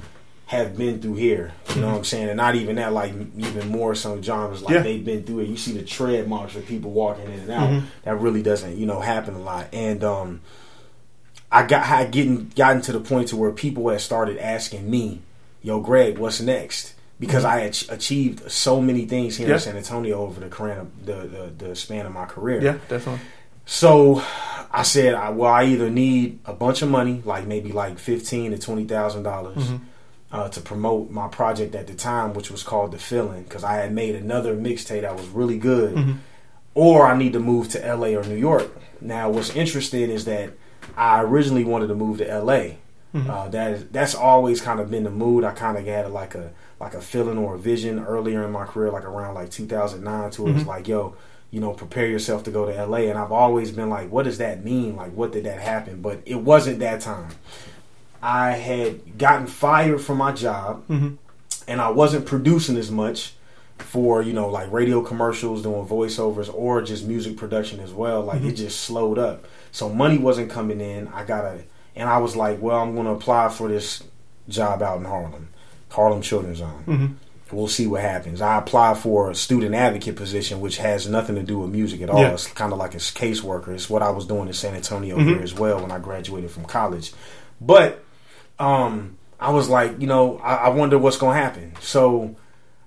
[0.46, 3.68] have been through here you know what i'm saying and not even that like even
[3.68, 4.86] more some genres like Mm-hmm.
[4.86, 4.92] Yeah.
[4.92, 7.68] they've been through it you see the tread marks of people walking in and out
[7.70, 7.86] Mm-hmm.
[8.04, 10.40] that really doesn't you know happen a lot and um
[11.56, 15.22] I got had getting gotten to the point to where people had started asking me,
[15.62, 17.56] "Yo, Greg, what's next?" Because mm-hmm.
[17.56, 19.54] I had ch- achieved so many things here Yeah.
[19.54, 22.60] in San Antonio over the, career, the, the the span of my career.
[22.62, 23.20] Yeah, definitely.
[23.64, 24.22] So
[24.70, 28.50] I said, I, "Well, I either need a bunch of money, like maybe like fifteen
[28.50, 29.84] to twenty thousand dollars." Mm-hmm.
[30.32, 33.74] Uh, to promote my project at the time, which was called The Feeling, because I
[33.74, 36.12] had made another mixtape that was really good, mm-hmm.
[36.74, 38.68] or I need to move to LA or New York.
[39.00, 40.50] Now, what's interesting is that
[40.96, 42.76] I originally wanted to move to LA.
[43.14, 43.30] Mm-hmm.
[43.30, 45.44] Uh, that is, that's always kind of been the mood.
[45.44, 48.64] I kind of had like a like a feeling or a vision earlier in my
[48.64, 50.68] career, like around like 2009, to it was mm-hmm.
[50.68, 51.16] like, yo,
[51.50, 52.98] you know, prepare yourself to go to LA.
[52.98, 54.96] And I've always been like, what does that mean?
[54.96, 56.02] Like, what did that happen?
[56.02, 57.30] But it wasn't that time.
[58.20, 61.14] I had gotten fired from my job, mm-hmm.
[61.68, 63.35] and I wasn't producing as much
[63.78, 68.22] for you know like radio commercials, doing voiceovers, or just music production as well.
[68.22, 68.54] Like it mm-hmm.
[68.54, 71.08] just slowed up, so money wasn't coming in.
[71.08, 71.62] I gotta,
[71.94, 74.02] and I was like, well, I'm gonna apply for this
[74.48, 75.48] job out in Harlem,
[75.90, 76.84] Harlem Children's Zone.
[76.86, 77.06] Mm-hmm.
[77.52, 78.40] We'll see what happens.
[78.40, 82.10] I applied for a student advocate position, which has nothing to do with music at
[82.10, 82.20] all.
[82.20, 82.32] Yeah.
[82.32, 83.68] It's kind of like a caseworker.
[83.68, 85.28] It's what I was doing in San Antonio mm-hmm.
[85.28, 87.12] here as well when I graduated from college.
[87.60, 88.04] But
[88.58, 91.74] um, I was like, you know, I, I wonder what's going to happen.
[91.80, 92.34] So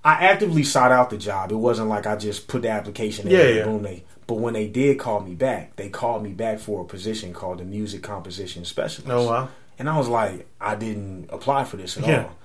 [0.04, 1.52] I actively sought out the job.
[1.52, 3.64] It wasn't like I just put the application in Yeah, and yeah.
[3.66, 4.04] boom, they.
[4.28, 7.58] But when they did call me back, they called me back for a position called
[7.60, 9.12] the music composition specialist.
[9.12, 9.50] Oh wow.
[9.80, 12.24] And I was like, I didn't apply for this at Yeah.
[12.26, 12.36] all.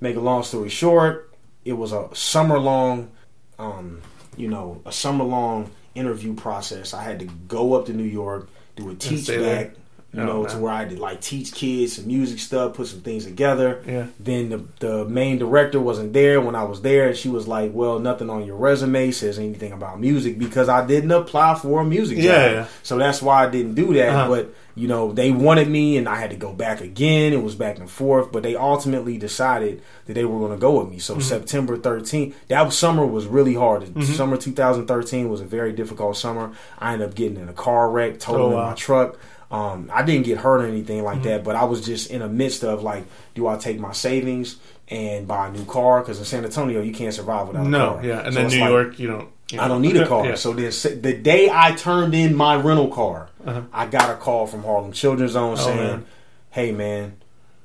[0.00, 1.32] Make a long story short,
[1.64, 3.10] it was a summer long,
[3.58, 4.02] um,
[4.36, 6.94] you know, a summer long interview process.
[6.94, 9.74] I had to go up to New York, do a teach stay there?
[10.14, 10.46] You Oh, know, wow.
[10.48, 13.82] to where I to like teach kids some music stuff, put some things together.
[13.86, 14.06] Yeah.
[14.20, 17.70] Then the the main director wasn't there when I was there, and she was like,
[17.72, 21.84] "Well, nothing on your resume says anything about music because I didn't apply for a
[21.84, 22.66] music job." Yeah, yeah.
[22.82, 24.08] So that's why I didn't do that.
[24.10, 24.28] Uh-huh.
[24.28, 27.32] But you know, they wanted me, and I had to go back again.
[27.34, 30.78] It was back and forth, but they ultimately decided that they were going to go
[30.78, 30.96] with me.
[30.96, 31.00] Mm-hmm.
[31.00, 33.82] So September 13th, that summer was really hard.
[34.04, 36.52] Summer 2013 was a very difficult summer.
[36.78, 38.68] I ended up getting in a car wreck, totaling Oh, wow.
[38.70, 39.18] my truck.
[39.52, 42.28] Um, I didn't get hurt or anything like that, but I was just in the
[42.28, 44.56] midst of like, do I take my savings
[44.88, 46.00] and buy a new car?
[46.00, 48.04] Because in San Antonio, you can't survive without a No, car.
[48.04, 49.28] yeah, and So then New like, York, you don't.
[49.50, 50.24] you I don't need a car.
[50.26, 50.34] Yeah.
[50.36, 50.70] So then,
[51.02, 53.60] the day I turned in my rental car, Uh-huh.
[53.74, 56.06] I got a call from Harlem Children's Zone Oh, saying, man.
[56.50, 57.16] "Hey, man,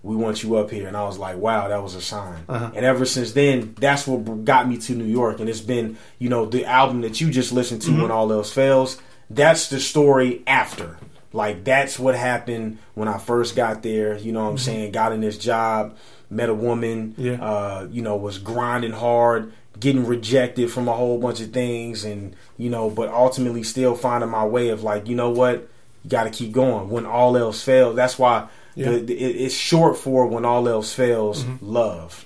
[0.03, 2.71] we want you up here." And I was like, "Wow, that was a sign." Uh-huh.
[2.75, 5.39] And ever since then, that's what got me to New York.
[5.39, 8.01] And it's been, you know, the album that you just listened to, Mm-hmm.
[8.01, 8.99] when all else fails.
[9.29, 10.97] That's the story after.
[11.37, 14.17] Like that's what happened when I first got there.
[14.17, 14.91] You know what I'm saying?
[14.91, 15.95] Got in this job,
[16.29, 17.11] met a woman.
[17.13, 17.25] Mm-hmm.
[17.25, 17.33] Yeah.
[17.41, 22.35] Uh, you know, was grinding hard, getting rejected from a whole bunch of things, and
[22.57, 25.69] you know, but ultimately still finding my way of like, you know what,
[26.03, 26.89] you got to keep going.
[26.89, 28.91] When all else fails, that's why Yeah.
[28.91, 32.25] the, the, it, it's short for when all else fails, love.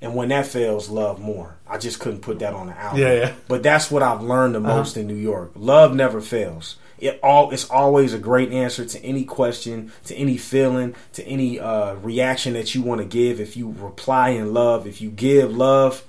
[0.00, 1.56] And when that fails, love more.
[1.68, 3.00] I just couldn't put that on the album.
[3.00, 3.32] Yeah, yeah.
[3.48, 5.52] But that's what I've learned the most in New York.
[5.56, 6.76] Love never fails.
[6.98, 11.60] It all it's always a great answer to any question, to any feeling, to any
[11.60, 13.40] uh, reaction that you want to give.
[13.40, 16.04] If you reply in love, if you give love,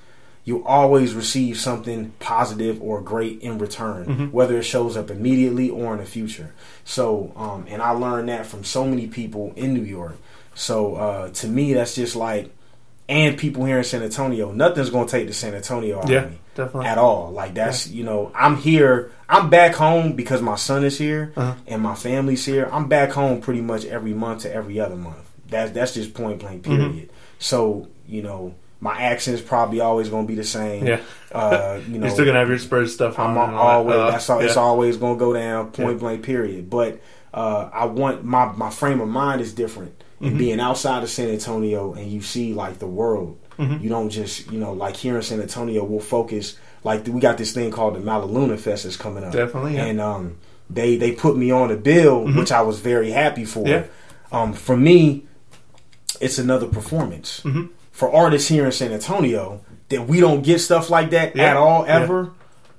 [0.45, 4.26] you always receive something positive or great in return, Mm-hmm.
[4.28, 6.54] whether it shows up immediately or in the future.
[6.86, 10.15] So, um, and I learned that from so many people in New York.
[10.56, 12.50] So, uh, to me, that's just like,
[13.09, 16.23] and people here in San Antonio, nothing's going to take the San Antonio out Yeah,
[16.23, 16.87] of me definitely.
[16.89, 17.31] at all.
[17.31, 19.11] Like that's you know, I'm here.
[19.29, 21.53] I'm back home because my son is here Uh-huh.
[21.67, 22.69] and my family's here.
[22.71, 25.17] I'm back home pretty much every month to every other month.
[25.49, 26.75] That's that's just point blank Mm-hmm.
[26.91, 27.09] period.
[27.39, 30.85] So you know, my accent's probably always going to be the same.
[30.87, 30.99] Yeah.
[31.31, 33.17] Uh, you know, You're still gonna have your Spurs stuff.
[33.19, 33.99] I'm always that.
[34.01, 35.97] Uh, that's all, it's always going to go down point Yeah.
[35.99, 36.69] blank period.
[36.69, 36.99] But
[37.33, 40.03] uh, I want my my frame of mind is different.
[40.17, 40.25] Mm-hmm.
[40.25, 43.84] And being outside of San Antonio and you see like the world, Mm-hmm.
[43.84, 47.39] you don't just you know like here in San Antonio we'll focus like we got
[47.39, 49.34] this thing called the Malaluna Fest that's coming up.
[49.34, 49.80] Definitely, yeah.
[49.82, 49.89] Mm-hmm.
[49.89, 50.38] And um,
[50.69, 53.67] they they put me on a bill, which I was very happy for.
[53.67, 53.86] Yeah.
[54.32, 55.25] Um, for me,
[56.21, 57.41] it's another performance.
[57.43, 57.67] Mm-hmm.
[57.91, 61.45] For artists here in San Antonio, that we don't get stuff like that Yeah.
[61.51, 62.32] at all ever.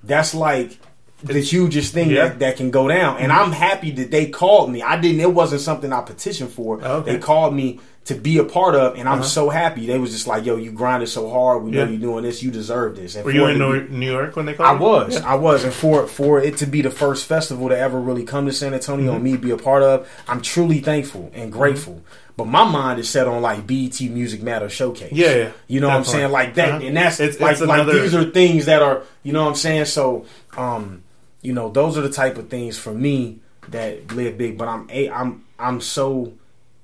[0.04, 0.78] That's like
[1.22, 2.28] the hugest thing Yeah.
[2.28, 3.18] that, that can go down.
[3.18, 4.82] And I'm happy that they called me.
[4.82, 5.20] I didn't.
[5.20, 6.76] It wasn't something I petitioned for.
[6.76, 6.86] Oh, okay.
[6.86, 7.00] Uh-huh.
[7.02, 9.84] They called me to be a part of, and I'm so happy.
[9.86, 11.62] They was just like, "Yo, you grinded so hard.
[11.62, 12.42] We know you're doing this.
[12.42, 14.80] You deserve this." And Were you in New be- New York when they I called?
[14.80, 14.86] you?
[14.86, 15.30] was, Yeah.
[15.30, 18.46] I was, and for for it to be the first festival to ever really come
[18.46, 19.14] to San Antonio Mm-hmm.
[19.16, 22.00] and me be a part of, I'm truly thankful and grateful.
[22.38, 25.12] But my mind is set on like BET Music Matter Showcase.
[25.12, 25.48] Yeah, yeah.
[25.66, 26.86] you know what I'm saying, like that, Uh-huh.
[26.86, 29.54] and that's It's- like it's like these are things that are, you know what I'm
[29.56, 29.84] saying.
[29.86, 30.24] So,
[30.56, 31.02] um,
[31.42, 34.58] you know, those are the type of things for me that live big.
[34.58, 36.34] But I'm a I'm I'm so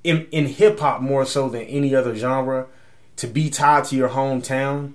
[0.03, 2.67] in in hip hop more so than any other genre
[3.17, 4.95] to be tied to your hometown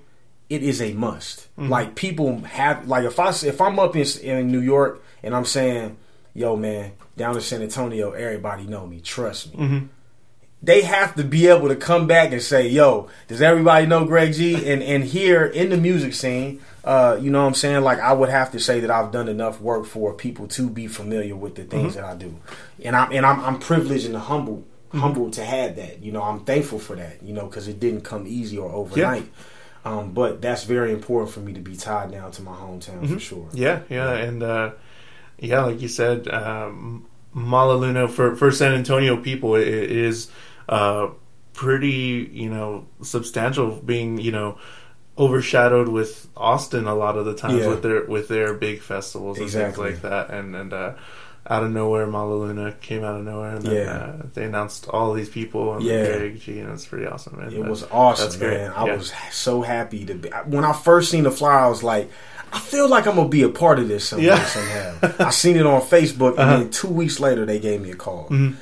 [0.50, 1.48] it is a must.
[1.56, 1.70] Mm-hmm.
[1.70, 5.44] Like people have like if I if I'm up in in New York and I'm
[5.44, 5.96] saying,
[6.34, 9.00] "Yo, man, down in San Antonio, everybody know me.
[9.00, 9.86] Trust me." Mm-hmm.
[10.62, 14.34] They have to be able to come back and say, "Yo, does everybody know Greg
[14.34, 17.82] G?" And and here in the music scene, uh, you know what I'm saying?
[17.82, 20.86] Like I would have to say that I've done enough work for people to be
[20.86, 22.02] familiar with the things Mm-hmm.
[22.02, 22.36] that I do,
[22.84, 26.02] and I'm and I'm, I'm privileged and humble humbled to have that.
[26.02, 27.22] You know, I'm thankful for that.
[27.22, 29.30] You know, because it didn't come easy or overnight.
[29.82, 33.18] Um, but that's very important for me to be tied down to my hometown for
[33.18, 33.44] sure.
[33.46, 33.56] Mm-hmm.
[33.56, 34.72] Yeah, yeah, and uh,
[35.38, 40.28] yeah, like you said, um, Malaluna for for San Antonio people it, it is
[40.70, 41.08] uh,
[41.52, 43.72] pretty, you know, substantial.
[43.84, 44.56] Being you know
[45.18, 47.68] overshadowed with Austin a lot of the times Yeah.
[47.68, 49.90] with their with their big festivals and Exactly.
[49.92, 50.72] things like that, and and.
[50.72, 50.92] Uh,
[51.48, 53.92] out of nowhere, Malaluna came out of nowhere, and then Yeah.
[53.96, 56.04] uh, they announced all these people and Yeah.
[56.18, 57.38] Greg G, and it's pretty awesome.
[57.38, 57.50] Man.
[57.50, 58.58] It But was awesome, that's great.
[58.58, 58.72] man.
[58.76, 58.96] I Yeah.
[58.96, 60.28] was so happy to be.
[60.44, 62.10] When I first seen the flyer, I was like,
[62.52, 64.26] I feel like I'm gonna be a part of this somehow.
[64.26, 64.34] Yeah.
[64.34, 64.46] Uh-huh.
[65.00, 65.26] somehow.
[65.26, 68.28] I seen it on Facebook, and then two weeks later, they gave me a call.
[68.30, 68.54] Mm-hmm.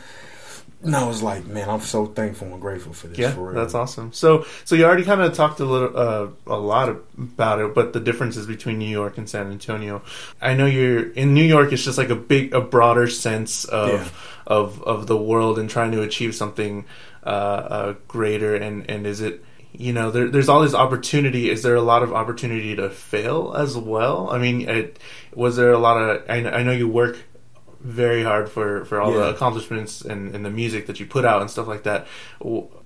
[0.80, 3.18] And I was like, man, I'm so thankful and grateful for this.
[3.18, 3.54] Yeah, for real.
[3.54, 4.12] that's awesome.
[4.12, 6.88] So, so you already kind of talked a little, uh, a lot
[7.18, 10.02] about it, but the differences between New York and San Antonio.
[10.40, 11.72] I know you're in New York.
[11.72, 14.08] It's just like a big, a broader sense of Yeah.
[14.46, 16.84] of of the world and trying to achieve something
[17.24, 18.54] uh, uh, greater.
[18.54, 21.50] And and is it, you know, there, there's all this opportunity.
[21.50, 24.30] Is there a lot of opportunity to fail as well?
[24.30, 24.98] I mean, it,
[25.34, 26.22] was there a lot of?
[26.30, 27.18] I, I know you work
[27.80, 31.40] very hard for for all the accomplishments and, and the music that you put out
[31.40, 32.06] and stuff like that.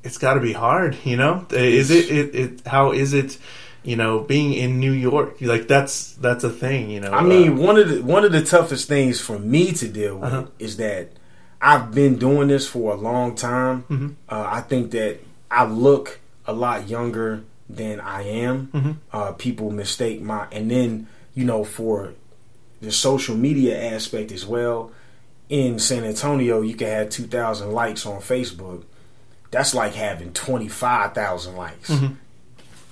[0.05, 1.47] It's got to be hard, you know.
[1.51, 2.35] Is it, it?
[2.35, 3.39] It how is it?
[3.85, 6.89] You know, being in New York, like that's that's a thing.
[6.91, 9.89] You know, I mean, one of the one of the toughest things for me to
[9.89, 10.47] deal with Uh-huh.
[10.61, 11.09] is that
[11.61, 13.83] I've been doing this for a long time.
[13.91, 14.09] Mm-hmm.
[14.29, 15.19] Uh, I think that
[15.51, 18.69] I look a lot younger than I am.
[18.69, 18.93] Mm-hmm.
[19.13, 22.15] Uh, people mistake my, and then you know for
[22.83, 24.93] the social media aspect as well.
[25.49, 28.85] In San Antonio, you can have two thousand likes on Facebook.
[29.51, 31.91] That's like having twenty five thousand likes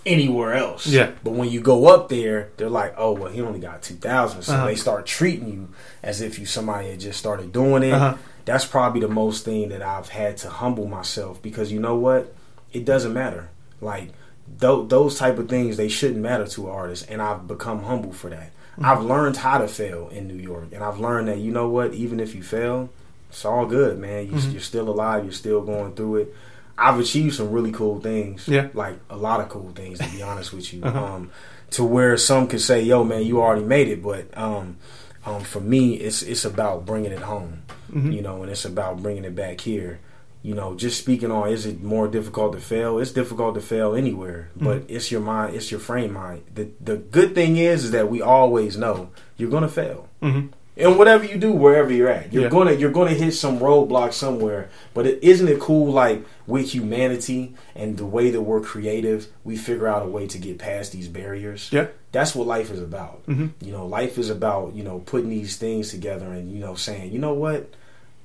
[0.07, 0.87] anywhere else.
[0.87, 0.96] Mm-hmm.
[0.96, 1.11] Yeah.
[1.22, 4.42] But when you go up there, they're like, oh, well, he only got 2,000.
[4.42, 4.66] So Uh-huh.
[4.66, 5.68] they start treating you
[6.03, 7.92] as if you somebody had just started doing it.
[7.92, 8.16] Uh-huh.
[8.46, 12.35] That's probably the most thing that I've had to humble myself because you know what?
[12.72, 13.50] It doesn't matter.
[13.83, 14.12] Like,
[14.61, 17.07] th- those type of things, they shouldn't matter to an artist.
[17.11, 18.53] And I've become humble for that.
[18.80, 18.86] Mm-hmm.
[18.86, 20.68] I've learned how to fail in New York.
[20.72, 21.92] And I've learned that, you know what?
[21.94, 22.88] Even if you fail,
[23.28, 24.26] it's all good, man.
[24.26, 24.50] You, Mm-hmm.
[24.52, 25.24] You're still alive.
[25.24, 26.34] You're still going through it.
[26.78, 28.48] I've achieved some really cool things.
[28.48, 28.68] Yeah.
[28.72, 30.82] Like a lot of cool things, to be honest with you.
[30.82, 31.04] Uh-huh.
[31.04, 31.30] Um,
[31.72, 34.78] to where some could say, "Yo, man, you already made it," but um,
[35.26, 37.62] um, for me, it's it's about bringing it home,
[37.92, 38.10] Mm-hmm.
[38.12, 40.00] you know, and it's about bringing it back here.
[40.42, 42.98] You know, just speaking on, is it more difficult to fail?
[42.98, 44.64] It's difficult to fail anywhere, Mm-hmm.
[44.64, 46.42] but it's your mind, it's your frame mind.
[46.55, 50.09] The the good thing is, is that we always know you're gonna fail.
[50.22, 50.48] Mhm.
[50.76, 52.48] and whatever you do, wherever you're at, you're Yeah.
[52.48, 54.70] gonna you're gonna hit some roadblock somewhere.
[54.94, 55.92] But it, isn't it cool?
[55.92, 60.38] Like with humanity and the way that we're creative, we figure out a way to
[60.38, 61.68] get past these barriers.
[61.70, 61.88] Yeah.
[62.12, 63.24] that's what life is about.
[63.26, 63.50] Mhm.
[63.61, 67.12] You know, life is about you know putting these things together and you know saying,
[67.12, 67.61] you know what,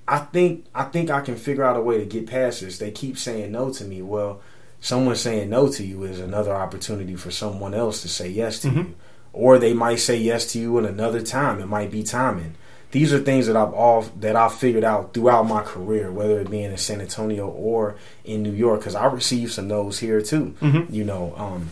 [0.08, 2.78] I think I think I can figure out a way to get past this.
[2.78, 4.02] They keep saying no to me.
[4.02, 4.42] Well,
[4.80, 8.70] someone saying no to you is another opportunity for someone else to say yes to
[8.70, 8.96] you.
[9.34, 11.60] Or they might say yes to you in another time.
[11.60, 12.56] It might be timing.
[12.92, 16.50] These are things that I've all that I've figured out throughout my career, whether it
[16.50, 20.56] be in San Antonio or in New York, because I received some no's here too.
[20.90, 21.72] You know, um,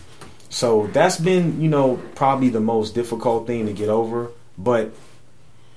[0.50, 4.32] so that's been you know probably the most difficult thing to get over.
[4.58, 4.92] But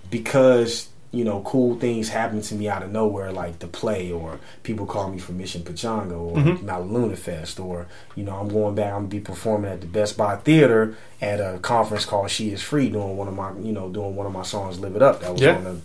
[0.09, 4.39] because you know cool things happen to me out of nowhere, like the play, or
[4.63, 6.65] people call me from Mission Pachanga, or mm-hmm.
[6.65, 8.93] Malaluna Fest, or you know I'm going back.
[8.93, 12.61] I'm gonna be performing at the Best Buy Theater at a conference called She Is
[12.61, 15.21] Free, doing one of my you know doing one of my songs, Live It Up.
[15.21, 15.55] That was Yeah.
[15.55, 15.81] on the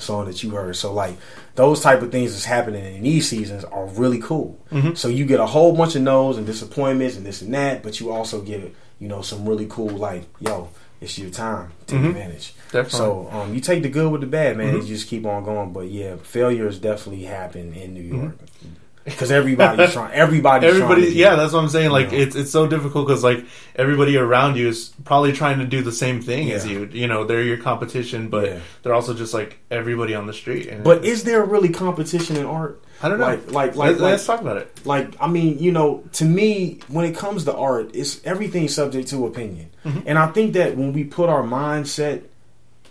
[0.00, 0.76] song that you heard.
[0.76, 1.16] So like
[1.54, 4.58] those type of things that's happening in these seasons are really cool.
[4.70, 4.94] Mm-hmm.
[4.94, 8.00] So you get a whole bunch of no's and disappointments and this and that, but
[8.00, 10.68] you also get you know some really cool like yo,
[11.02, 11.72] it's your time.
[11.80, 12.08] To take mm-hmm.
[12.10, 12.54] advantage.
[12.70, 12.90] Definitely.
[12.90, 14.68] So um, you take the good with the bad, man.
[14.68, 14.88] You mm-hmm.
[14.88, 15.72] just keep on going.
[15.72, 18.74] But yeah, failures definitely happen in New York mm-hmm.
[19.04, 20.12] Because everybody's trying.
[20.12, 21.90] Everybody's Everybody, trying to yeah, that's what I'm saying.
[21.90, 23.44] Like it's it's so difficult because like
[23.76, 26.88] everybody around you is probably trying to do the same thing as you.
[26.92, 28.58] You know, they're your competition, but Yeah.
[28.82, 30.68] they're also just like everybody on the street.
[30.68, 32.82] And But is there really competition in art?
[33.02, 33.26] I don't know.
[33.26, 34.86] Like, like, like, Let's, like, let's talk about it.
[34.86, 39.08] like I mean, you know, to me, when it comes to art, it's everything's subject
[39.08, 40.00] to opinion, mm-hmm.
[40.06, 42.22] and I think that when we put our mindset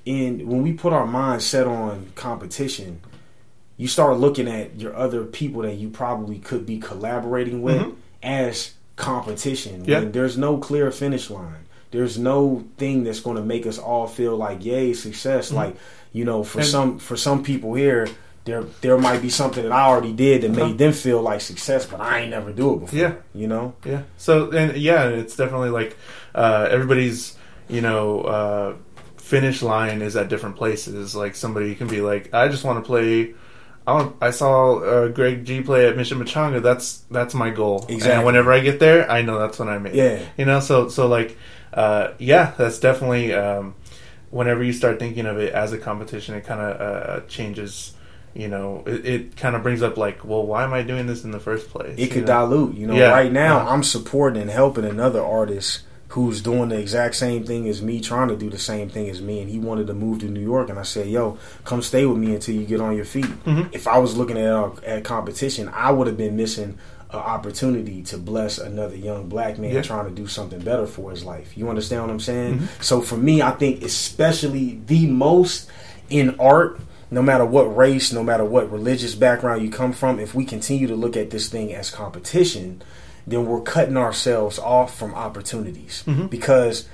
[0.06, 3.00] in, when we put our mindset on competition,
[3.77, 7.88] you start looking at your other people that you probably could be collaborating with
[8.21, 9.84] as competition.
[9.86, 9.99] Yeah.
[9.99, 11.65] When there's no clear finish line.
[11.91, 15.51] There's no thing that's going to make us all feel like yay success.
[15.51, 15.75] Like
[16.13, 18.07] you know, for And- some for some people here,
[18.45, 21.86] there there might be something that I already did that made them feel like success,
[21.86, 22.99] but I ain't never do it before.
[22.99, 23.13] Yeah.
[23.34, 23.73] you know.
[23.86, 24.03] Yeah.
[24.17, 25.97] So and yeah, it's definitely like
[26.34, 27.36] uh, everybody's
[27.67, 28.75] you know uh,
[29.17, 31.13] finish line is at different places.
[31.13, 33.34] Like somebody can be like, I just want to play.
[33.88, 36.62] I saw uh, Greg G play at Mission Pachanga.
[36.62, 37.86] That's that's my goal.
[37.89, 38.12] Exactly.
[38.12, 39.94] And whenever I get there, I know that's when I make.
[39.94, 40.20] Yeah.
[40.38, 40.60] You know.
[40.60, 41.38] So so like
[41.74, 43.34] uh, yeah, that's definitely.
[43.34, 43.76] Um,
[44.30, 47.94] whenever you start thinking of it as a competition, it kind of uh, changes.
[48.34, 51.26] You know, it, it kind of brings up like, well, why am I doing this
[51.26, 51.96] in the first place?
[52.00, 52.48] It could know?
[52.48, 52.78] dilute.
[52.78, 53.10] You know, Yeah.
[53.12, 53.72] right now Uh-huh.
[53.74, 58.28] I'm supporting and helping another artist who's doing the exact same thing as me, trying
[58.28, 60.69] to do the same thing as me, and he wanted to move to New York,
[60.69, 63.69] and I said, "Yo, come stay with me until you get on your feet." Mm-hmm.
[63.71, 66.78] If I was looking at uh, at competition, I would have been missing
[67.12, 69.80] an opportunity to bless another young black man Yeah.
[69.80, 69.88] Mm-hmm.
[69.88, 71.58] trying to do something better for his life.
[71.58, 72.67] You understand what I'm saying?
[72.80, 75.69] So for me, I think especially the most
[76.10, 76.80] in art
[77.13, 80.88] no matter what race, no matter what religious background you come from, if we continue
[80.88, 82.82] to look at this thing as competition,
[83.27, 86.27] then we're cutting ourselves off from opportunities mm-hmm.
[86.27, 86.88] because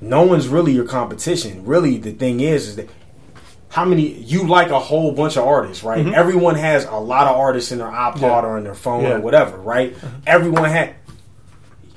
[0.00, 1.64] no one's really your competition.
[1.64, 2.88] Really, the thing is, is that
[3.70, 6.04] how many you like a whole bunch of artists, right?
[6.04, 6.14] Mm-hmm.
[6.14, 8.40] Everyone has a lot of artists in their iPod Yeah.
[8.42, 9.14] or in their phone Yeah.
[9.14, 9.94] or whatever, right?
[9.94, 10.08] Uh-huh.
[10.26, 10.94] Everyone had.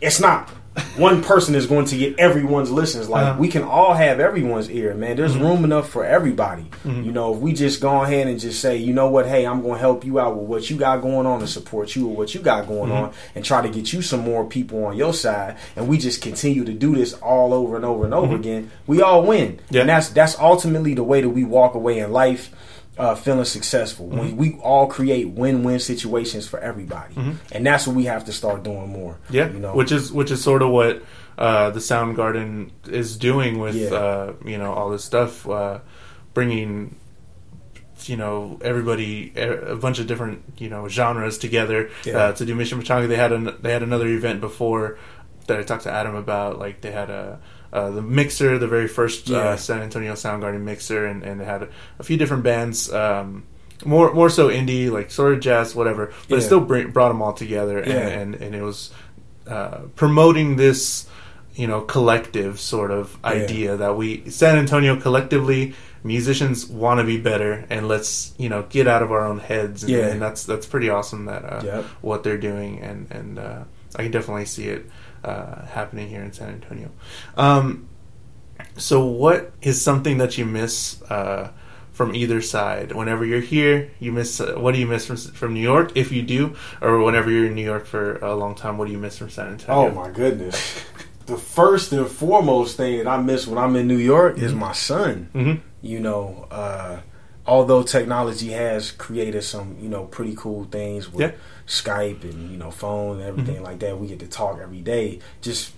[0.02, 0.50] It's not
[0.98, 3.10] one person is going to get everyone's listens.
[3.10, 3.40] Like Uh-huh.
[3.40, 5.16] we can all have everyone's ear, man.
[5.18, 5.44] There's Mm-hmm.
[5.44, 6.66] room enough for everybody.
[6.86, 9.62] You know, if we just go ahead and just say, you know what, hey, I'm
[9.62, 12.18] going to help you out with what you got going on and support you with
[12.18, 13.04] what you got going Mm-hmm.
[13.06, 16.22] on, and try to get you some more people on your side, and we just
[16.22, 19.54] continue to do this all over and over and over again, we all win.
[19.58, 19.74] Mm-hmm.
[19.76, 19.82] Yeah.
[19.82, 22.52] And that's that's ultimately the way that we walk away in life.
[22.98, 24.36] Uh, feeling successful Mm-hmm.
[24.38, 27.14] we all create win-win situations for everybody,
[27.52, 29.14] and that's what we have to start doing more.
[29.26, 29.34] Mm-hmm.
[29.36, 31.04] Yeah, you know, which is which is sort of what
[31.38, 33.90] uh, the Soundgarden is doing with Yeah.
[33.94, 35.80] uh, you know all this stuff, uh,
[36.34, 36.96] bringing
[38.06, 42.18] you know everybody a bunch of different you know genres together Yeah.
[42.18, 43.08] uh, to do Mission Pachanga.
[43.08, 44.98] They had an, they had another event before
[45.48, 46.58] that I talked to Adam about.
[46.58, 47.40] Like they had a.
[47.74, 49.40] Uh, the mixer, the very first Yeah.
[49.40, 51.68] uh, San Antonio Soundgarden mixer, and, and they had a,
[52.00, 53.44] a few different bands, um,
[53.86, 56.12] more more so indie, like sort of jazz, whatever.
[56.30, 58.08] But it still bring, brought them all together, and, Yeah.
[58.08, 58.92] and and it was
[59.48, 61.08] uh, promoting this,
[61.56, 63.30] you know, collective sort of Yeah.
[63.32, 68.64] idea that we San Antonio collectively musicians want to be better, and let's you know
[68.70, 69.84] get out of our own heads.
[69.84, 70.08] And, Yeah.
[70.08, 71.84] and that's that's pretty awesome that uh, Yep.
[72.02, 73.60] what they're doing, and and uh,
[73.96, 74.86] I can definitely see it
[75.28, 76.90] uh, happening here in San Antonio.
[77.36, 77.88] Um,
[78.78, 81.02] so, what is something that you miss?
[81.04, 81.52] Uh,
[81.92, 82.92] from either side.
[82.92, 84.40] Whenever you're here, you miss.
[84.40, 87.48] Uh, what do you miss from from New York, if you do, or whenever you're
[87.48, 89.90] in New York for a long time, what do you miss from San Antonio?
[89.90, 90.80] oh my goodness,
[91.26, 94.74] the first and foremost thing that I miss when I'm in New York is my
[94.74, 95.30] son.
[95.34, 95.60] Mhm.
[95.82, 96.98] You know, uh,
[97.48, 101.32] although technology has created some, you know, pretty cool things with Yeah.
[101.68, 105.20] Skype and you know phone and everything like that, we get to talk every day.
[105.42, 105.74] Just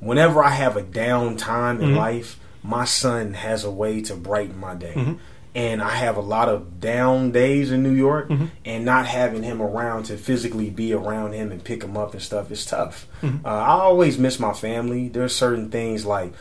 [0.00, 1.96] whenever I have a down time in Mhm.
[1.96, 4.94] life, my son has a way to brighten my day.
[4.94, 5.18] Mhm.
[5.54, 8.50] And I have a lot of down days in New York, Mhm.
[8.66, 12.20] and not having him around to physically be around him and pick him up and
[12.22, 13.06] stuff is tough.
[13.22, 13.40] Mhm.
[13.44, 15.08] Uh, I always miss my family.
[15.08, 16.32] There's certain things like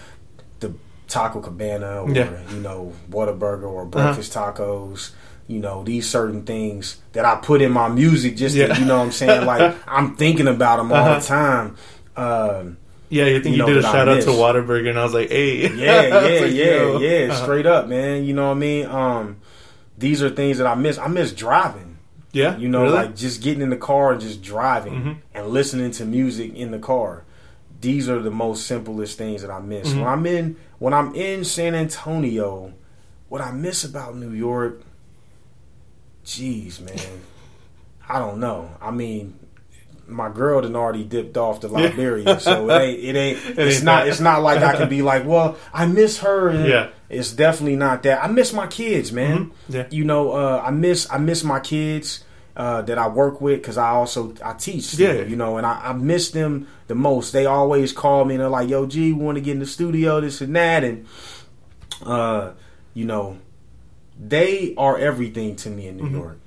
[0.60, 0.74] the
[1.08, 2.24] Taco Cabana or Yeah.
[2.24, 2.56] Uh-huh.
[2.56, 5.12] you know Whataburger or breakfast tacos.
[5.48, 8.68] You know these certain things that I put in my music just Yeah.
[8.74, 11.20] to, you know what I'm saying like I'm thinking about them all Uh-huh.
[11.20, 11.76] the time.
[12.18, 12.78] Um,
[13.10, 15.14] Yeah, you think You you, know, did a shout out to Whataburger, and I was
[15.14, 15.70] like, hey.
[15.70, 17.00] yeah, yeah, like, yeah, yo.
[17.00, 17.28] yeah.
[17.32, 17.43] Uh-huh.
[17.43, 18.24] Straight up, man.
[18.26, 18.86] You know what I mean?
[18.88, 19.38] Um,
[19.98, 20.98] these are things that I miss.
[20.98, 21.98] I miss driving.
[22.32, 22.93] Yeah, You know, really?
[22.96, 25.16] like just getting in the car and just driving Mhm.
[25.36, 27.24] and listening to music in the car.
[27.80, 29.89] These are the most simplest things that I miss.
[29.93, 30.00] Mhm.
[30.00, 32.74] When I'm in when I'm in San Antonio,
[33.30, 34.82] what I miss about New York,
[36.26, 37.21] jeez, man.
[38.07, 38.69] I don't know.
[38.82, 39.39] I mean,
[40.07, 44.07] my girl done already dipped off to Liberia, so it ain't it ain't it's not
[44.07, 46.53] it's not like I can be like, well, I miss her.
[46.67, 46.89] Yeah.
[47.09, 48.23] It's definitely not that.
[48.23, 49.51] I miss my kids, man Mhm.
[49.69, 49.88] Yeah.
[49.89, 52.23] you know, uh, I miss I miss my kids
[52.57, 54.93] uh, that I work with because I also I teach.
[54.95, 55.21] Yeah.
[55.23, 57.32] you know, and I, I miss them the most.
[57.32, 60.21] They always call me and they're like, "Yo, G, want to get in the studio,
[60.21, 61.05] this and that," and
[62.05, 62.51] uh,
[62.93, 63.38] you know,
[64.20, 66.11] they are everything to me in New Mhm.
[66.11, 66.38] York.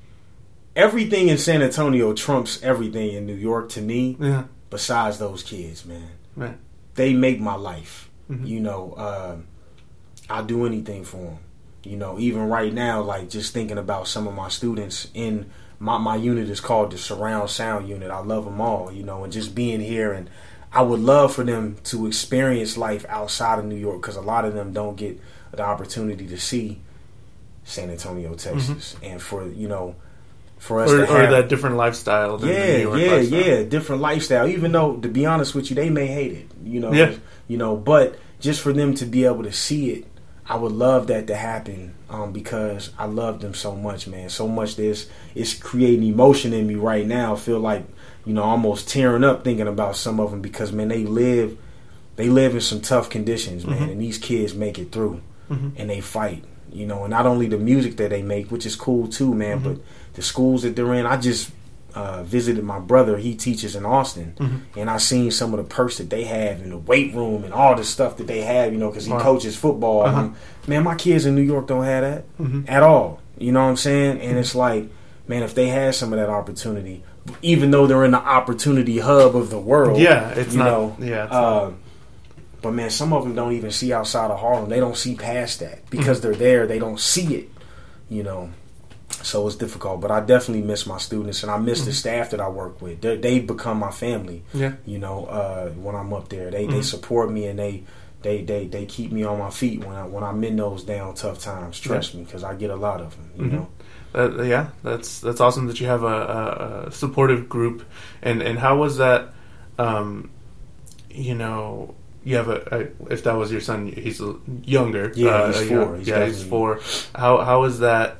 [0.77, 4.17] Everything in San Antonio trumps everything in New York to me.
[4.21, 6.59] Yeah, Besides those kids, man, man.
[6.95, 8.09] they make my life.
[8.31, 8.47] Mhm.
[8.47, 9.37] You know, uh,
[10.31, 11.39] I'll do anything for them.
[11.85, 15.47] You know, even right now, like just thinking about some of my students in
[15.81, 18.11] my my unit is called the surround sound unit.
[18.11, 18.93] I love them all.
[18.93, 20.29] You know, and just being here and
[20.73, 24.45] I would love for them to experience life outside of New York because a lot
[24.45, 25.19] of them don't get
[25.53, 26.81] the opportunity to see
[27.69, 29.95] San Antonio, Texas, and for you know,
[30.59, 31.03] for us Mm-hmm.
[31.03, 32.39] Or, to or have that different lifestyle.
[32.39, 33.41] Than the New yeah, York yeah, lifestyle.
[33.43, 33.63] yeah.
[33.65, 34.49] Different lifestyle.
[34.49, 36.47] Even though, to be honest with you, they may hate it.
[36.65, 37.15] You know, Yeah.
[37.47, 37.77] you know.
[37.77, 40.07] But just for them to be able to see it,
[40.47, 44.31] I would love that to happen um, because I love them so much, man.
[44.31, 47.35] So much this it's creating emotion in me right now.
[47.35, 47.85] I feel like
[48.25, 51.59] you know almost tearing up thinking about some of them because man, they live
[52.17, 53.93] they live in some tough conditions, man, Mhm.
[53.93, 55.73] and these kids make it through Mhm.
[55.77, 56.43] and they fight.
[56.73, 59.61] You know, and not only the music that they make, which is cool too, man,
[59.61, 59.65] Mhm.
[59.65, 59.77] but
[60.15, 61.07] the schools that they're in.
[61.07, 61.51] I just
[61.95, 63.17] uh, visited my brother.
[63.17, 64.61] He teaches in Austin, Mhm.
[64.77, 67.53] and I seen some of the perks that they have in the weight room and
[67.53, 68.73] all the stuff that they have.
[68.73, 69.19] You know, because he Wow.
[69.21, 70.03] coaches football.
[70.03, 70.21] Uh-huh.
[70.21, 70.35] And,
[70.69, 72.65] man, my kids in New York don't have that Mhm.
[72.69, 73.21] at all.
[73.39, 74.21] You know what I'm saying?
[74.21, 74.89] And it's like,
[75.27, 77.03] man, if they had some of that opportunity,
[77.43, 80.65] even though they're in the opportunity hub of the world, Yeah, it's you not.
[80.67, 81.73] know, yeah, it's uh, not.
[82.63, 84.69] But man, some of them don't even see outside of Harlem.
[84.69, 85.91] They don't see past that Mm-hmm.
[85.91, 86.67] because they're there.
[86.67, 87.51] They don't see it,
[88.09, 88.51] you know.
[89.23, 90.01] So it's difficult.
[90.01, 91.87] But I definitely miss my students, and I miss Mm-hmm.
[91.89, 93.01] the staff that I work with.
[93.01, 94.43] They they've become my family.
[94.55, 94.73] yeah.
[94.87, 96.71] You know, uh, when I'm up there, they Mhm.
[96.73, 97.85] they support me and they.
[98.21, 101.15] They, they, they keep me on my feet when I when I'm in those down
[101.15, 101.79] tough times.
[101.79, 103.31] Trust me, because I get a lot of them.
[103.39, 103.53] You Mhm.
[103.53, 103.69] know,
[104.13, 106.19] Uh, yeah, that's that's awesome that you have a,
[106.87, 107.85] a, a supportive group,
[108.21, 109.29] and and how was that?
[109.79, 110.31] Um,
[111.11, 111.95] you know,
[112.29, 114.21] you have a, a if that was your son, he's
[114.65, 115.05] younger.
[115.15, 115.97] Yeah, uh, he's four.
[115.97, 116.81] He's yeah, he's four.
[117.15, 118.19] How how is that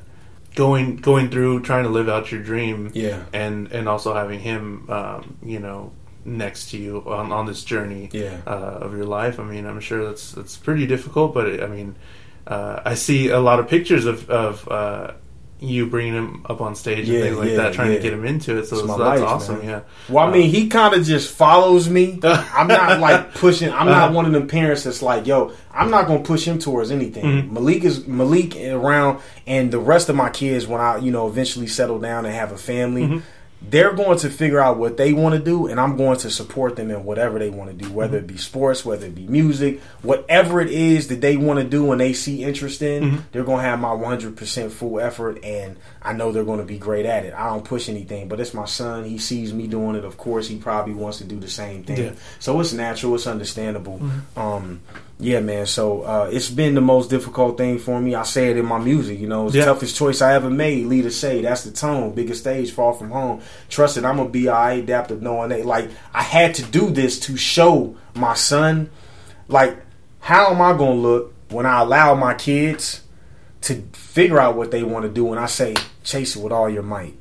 [0.55, 2.91] going going through trying to live out your dream?
[2.93, 3.23] Yeah.
[3.33, 5.91] and and also having him, um, you know,
[6.25, 8.37] next to you on on this journey Yeah.
[8.47, 9.39] uh, of your life.
[9.39, 11.95] I mean, I'm sure that's that's pretty difficult, but it, I mean,
[12.47, 15.11] uh, I see a lot of pictures of of uh,
[15.61, 17.97] you bringing him up on stage Yeah, and things like yeah, that, trying yeah.
[17.97, 18.65] to get him into it.
[18.67, 19.57] So It's my that's life, awesome.
[19.59, 19.67] man.
[19.67, 19.79] Yeah.
[20.07, 22.19] Well, I mean, he kind of just follows me.
[22.23, 23.69] I'm not like pushing.
[23.71, 24.13] I'm not Uh-huh.
[24.15, 27.51] one of them parents that's like, "Yo, I'm not gonna push him towards anything." Mhm.
[27.51, 31.67] Malik is Malik around, and the rest of my kids, when I you know eventually
[31.67, 33.21] settle down and have a family, Mhm.
[33.61, 36.77] They're going to figure out what they want to do, and I'm going to support
[36.77, 39.81] them in whatever they want to do, whether it be sports, whether it be music,
[40.01, 43.03] whatever it is that they want to do and they see interest in.
[43.03, 43.21] Mhm.
[43.31, 46.77] They're going to have my 100% full effort, and I know they're going to be
[46.77, 47.33] great at it.
[47.33, 49.03] I don't push anything, but it's my son.
[49.03, 50.05] He sees me doing it.
[50.05, 51.97] Of course, he probably wants to do the same thing.
[51.97, 52.11] Yeah.
[52.39, 53.15] So it's natural.
[53.15, 54.01] It's understandable.
[54.37, 54.79] Um,
[55.19, 55.65] yeah, man.
[55.65, 58.15] So uh, it's been the most difficult thing for me.
[58.15, 59.19] I say it in my music.
[59.19, 59.65] You know, it's Yeah.
[59.65, 60.85] the toughest choice I ever made.
[60.87, 62.13] Leader say that's the tone.
[62.13, 63.41] Biggest stage, far from home.
[63.69, 64.47] Trusted, I'm gonna be.
[64.47, 65.65] Adaptive, knowing that.
[65.65, 68.89] Like I had to do this to show my son.
[69.49, 69.77] Like,
[70.19, 73.01] how am I gonna look when I allow my kids
[73.61, 76.69] to figure out what they want to do, and I say chase it with all
[76.69, 77.15] your might,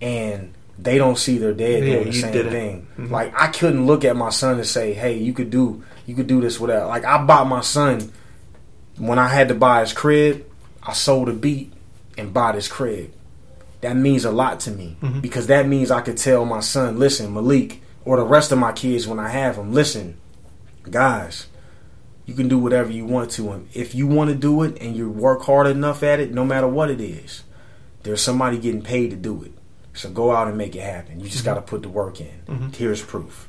[0.00, 2.50] and they don't see their dad Yeah, doing the same it.
[2.50, 2.86] thing.
[2.98, 3.10] Mhm.
[3.10, 6.26] Like I couldn't look at my son and say, "Hey, you could do you could
[6.26, 8.10] do this without." Like I bought my son
[8.98, 10.44] when I had to buy his crib.
[10.82, 11.72] I sold a beat
[12.18, 13.12] and bought his crib.
[13.80, 15.22] That means a lot to me Mhm.
[15.22, 18.72] because that means I could tell my son, "Listen, Malik, or the rest of my
[18.72, 20.16] kids when I have them, listen,
[20.90, 21.46] guys."
[22.26, 24.94] You can do whatever you want to, and if you want to do it and
[24.94, 27.42] you work hard enough at it, no matter what it is,
[28.02, 29.52] there's somebody getting paid to do it.
[29.94, 31.18] So go out and make it happen.
[31.20, 32.28] You just got to put the work in.
[32.48, 32.76] Mhm.
[32.76, 33.48] Here's proof.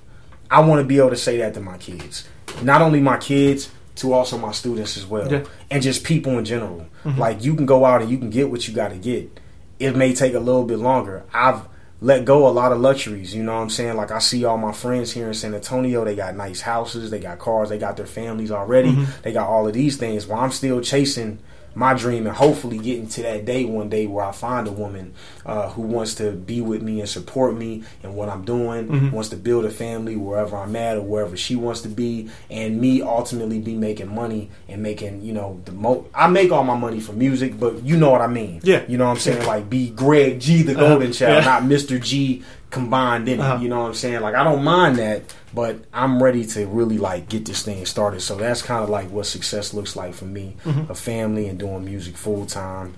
[0.49, 2.23] I want to be able to say that to my kids.
[2.61, 5.31] Not only my kids, to also my students as well.
[5.31, 5.43] Yeah.
[5.69, 6.85] And just people in general.
[7.03, 7.17] Mhm.
[7.17, 9.39] Like you can go out and you can get what you got to get.
[9.79, 11.23] It may take a little bit longer.
[11.33, 11.61] I've
[11.99, 13.95] let go a lot of luxuries, you know what I'm saying?
[13.95, 17.19] Like I see all my friends here in San Antonio, they got nice houses, they
[17.19, 18.91] got cars, they got their families already.
[18.91, 19.05] Mhm.
[19.21, 21.37] They got all of these things while I'm still chasing
[21.73, 25.13] my dream and hopefully getting to that day one day where I find a woman
[25.45, 29.11] uh, who wants to be with me and support me and what I'm doing, Mhm.
[29.13, 32.79] wants to build a family wherever I'm at or wherever she wants to be, and
[32.81, 36.05] me ultimately be making money and making you know the mo.
[36.13, 38.59] I make all my money from music, but you know what I mean.
[38.63, 38.81] Yeah.
[38.87, 39.45] you know what I'm saying.
[39.47, 40.89] Like be Greg G, the Uh-huh.
[40.89, 41.51] Golden Child, Yeah.
[41.51, 41.99] not Mr.
[42.01, 42.41] G
[42.71, 43.43] combined in it.
[43.43, 43.61] Uh-huh.
[43.61, 44.21] You know what I'm saying?
[44.21, 45.21] Like I don't mind that,
[45.53, 48.21] but I'm ready to really like get this thing started.
[48.21, 50.89] So that's kind of like what success looks like for me, Mhm.
[50.89, 52.95] a family and doing music full time.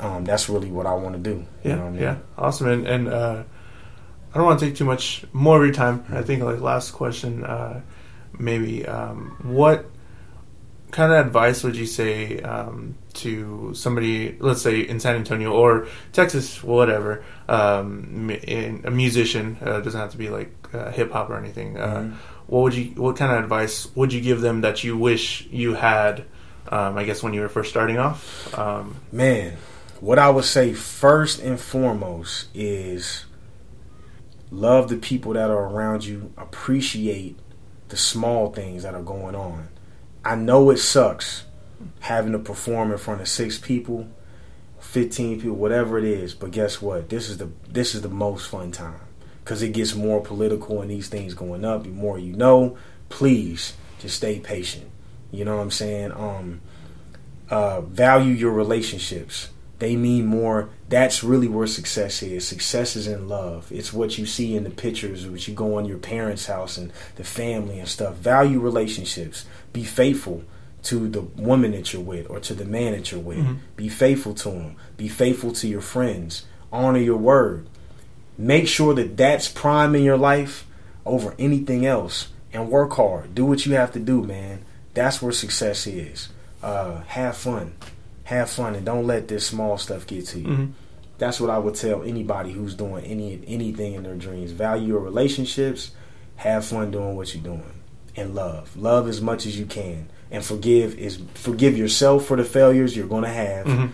[0.00, 1.44] Um, that's really what I want to do.
[1.64, 2.02] Yeah, you know what I mean?
[2.02, 2.68] yeah, awesome.
[2.68, 3.42] And and uh,
[4.32, 6.04] I don't want to take too much more of your time.
[6.10, 7.80] I think like last question, uh,
[8.38, 9.86] maybe um, what
[10.90, 15.86] kind of advice would you say um, to somebody, let's say in San Antonio or
[16.12, 21.30] Texas, whatever, um, in, a musician uh, doesn't have to be like uh, hip hop
[21.30, 21.76] or anything.
[21.76, 22.14] Uh, Mhm.
[22.46, 22.84] What would you?
[22.96, 26.24] What kind of advice would you give them that you wish you had?
[26.70, 28.58] Um, I guess when you were first starting off.
[28.58, 29.56] Um, Man,
[30.00, 33.26] what I would say first and foremost is
[34.50, 37.38] love the people that are around you, appreciate
[37.88, 39.68] the small things that are going on.
[40.24, 41.44] I know it sucks
[42.00, 44.08] having to perform in front of six people,
[44.80, 47.08] 15 people, whatever it is, but guess what?
[47.08, 49.00] This is the this is the most fun time
[49.44, 52.76] cuz it gets more political and these things going up, the more you know,
[53.08, 54.86] please just stay patient.
[55.30, 56.12] You know what I'm saying?
[56.12, 56.60] Um
[57.50, 59.48] uh, value your relationships.
[59.78, 60.70] They mean more.
[60.88, 62.46] That's really where success is.
[62.46, 63.70] Success is in love.
[63.70, 66.92] It's what you see in the pictures, what you go in your parents' house and
[67.16, 68.16] the family and stuff.
[68.16, 69.44] Value relationships.
[69.72, 70.42] Be faithful
[70.84, 73.38] to the woman that you're with or to the man that you're with.
[73.38, 73.58] Mhm.
[73.76, 74.76] Be faithful to them.
[74.96, 76.44] Be faithful to your friends.
[76.72, 77.66] Honor your word.
[78.36, 80.66] Make sure that that's prime in your life
[81.04, 83.34] over anything else and work hard.
[83.34, 84.60] Do what you have to do, man.
[84.94, 86.28] That's where success is
[86.62, 87.72] uh, have fun,
[88.28, 90.46] have fun, and don't let this small stuff get to you.
[90.46, 90.70] mhm.
[91.16, 94.50] That's what I would tell anybody who's doing any anything in their dreams.
[94.52, 95.90] Value your relationships,
[96.36, 97.72] have fun doing what you're doing,
[98.16, 98.76] and love.
[98.76, 103.08] Love as much as you can, and forgive is forgive yourself for the failures you're
[103.08, 103.90] going to have, Mhm.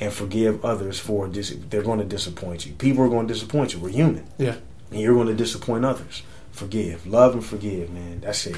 [0.00, 2.72] and forgive others for dis- they're going to disappoint you.
[2.72, 3.78] People are going to disappoint you.
[3.80, 4.56] We're human, Yeah.
[4.90, 6.22] and you're going to disappoint others.
[6.52, 8.20] Forgive, love, and forgive, man.
[8.24, 8.56] That's it.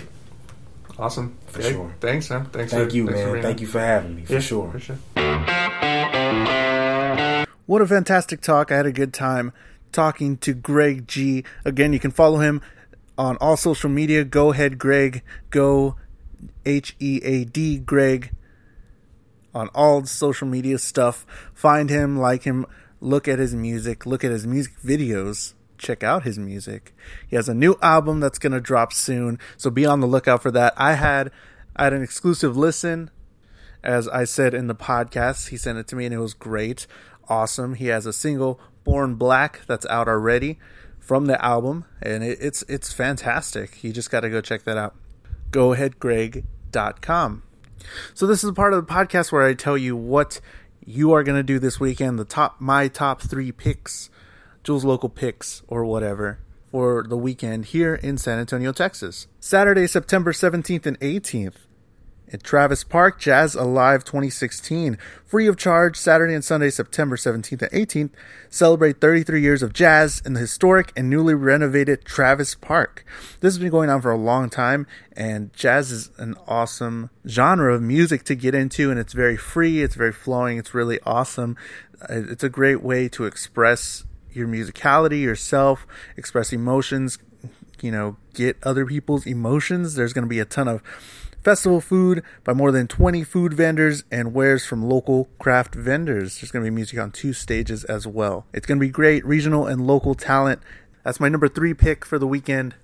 [0.98, 1.36] Awesome.
[1.48, 1.72] For Okay.
[1.72, 1.94] sure.
[2.00, 2.46] Thanks, man.
[2.46, 2.72] Thanks.
[2.72, 3.32] Thank for, you, thanks man.
[3.32, 3.60] being Thank on.
[3.62, 4.24] you for having me.
[4.24, 4.70] For Yeah, sure.
[4.72, 4.96] For sure.
[7.66, 8.70] What a fantastic talk.
[8.70, 9.52] I had a good time
[9.92, 11.44] talking to Greg G.
[11.64, 12.60] Again, you can follow him
[13.18, 14.24] on all social media.
[14.24, 15.22] Go ahead, Greg.
[15.50, 15.96] Go
[16.64, 18.30] H E A D Greg
[19.54, 21.26] on all social media stuff.
[21.54, 22.66] Find him, like him,
[23.00, 26.94] look at his music, look at his music videos, check out his music.
[27.26, 30.42] He has a new album that's going to drop soon, so be on the lookout
[30.42, 30.74] for that.
[30.76, 31.30] I had
[31.74, 33.10] I had an exclusive listen
[33.84, 35.48] as I said in the podcast.
[35.48, 36.86] He sent it to me and it was great.
[37.28, 37.74] Awesome.
[37.74, 40.58] He has a single Born Black that's out already
[40.98, 43.82] from the album and it, it's it's fantastic.
[43.84, 44.94] You just got to go check that out.
[45.50, 47.42] Goaheadgreg.com.
[48.14, 50.40] So this is a part of the podcast where I tell you what
[50.84, 54.08] you are going to do this weekend, the top my top 3 picks,
[54.66, 56.40] Jules local picks or whatever
[56.72, 59.28] for the weekend here in San Antonio, Texas.
[59.38, 61.54] Saturday, September 17th and 18th
[62.32, 64.98] at Travis Park Jazz Alive 2016.
[65.24, 68.10] Free of charge Saturday and Sunday, September 17th and 18th.
[68.50, 73.04] Celebrate 33 years of jazz in the historic and newly renovated Travis Park.
[73.38, 77.72] This has been going on for a long time, and jazz is an awesome genre
[77.72, 81.56] of music to get into, and it's very free, it's very flowing, it's really awesome.
[82.02, 84.04] Uh, It's a great way to express
[84.36, 87.18] your musicality, yourself, express emotions,
[87.80, 89.94] you know, get other people's emotions.
[89.94, 90.82] There's going to be a ton of
[91.42, 96.40] festival food by more than 20 food vendors and wares from local craft vendors.
[96.40, 98.46] There's going to be music on two stages as well.
[98.52, 100.60] It's going to be great regional and local talent.
[101.04, 102.74] That's my number three pick for the weekend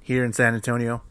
[0.00, 1.02] here in San Antonio.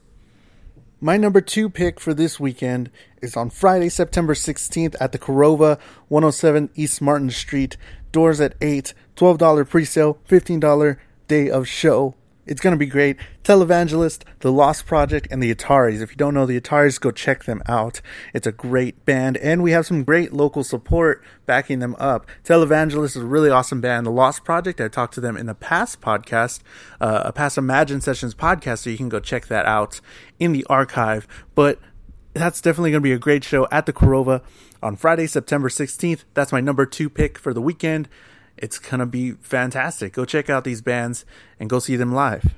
[1.00, 2.90] My number two pick for this weekend
[3.22, 7.78] is on Friday, September 16th at the Korova, 107 East Martin Street.
[8.12, 10.98] Doors at 8, $12 pre sale, $15
[11.28, 12.16] day of show.
[12.46, 13.18] It's going to be great.
[13.44, 16.02] Televangelist, The Lost Project, and the Ataris.
[16.02, 18.02] If you don't know the Ataris, go check them out.
[18.36, 22.28] It's a great band, and we have some great local support backing them up.
[22.44, 24.06] Televangelist is a really awesome band.
[24.06, 26.60] The Lost Project, I talked to them in a past podcast,
[27.02, 30.00] uh, a past Imagine Sessions podcast, so you can go check that out
[30.40, 31.28] in the archive.
[31.56, 31.80] But
[32.34, 34.44] that's definitely going to be a great show at the Korova
[34.84, 36.26] on Friday, September 16th.
[36.36, 38.08] That's my number two pick for the weekend
[38.58, 40.14] it's going to be fantastic.
[40.14, 41.26] Go check out these bands
[41.60, 42.56] and go see them live.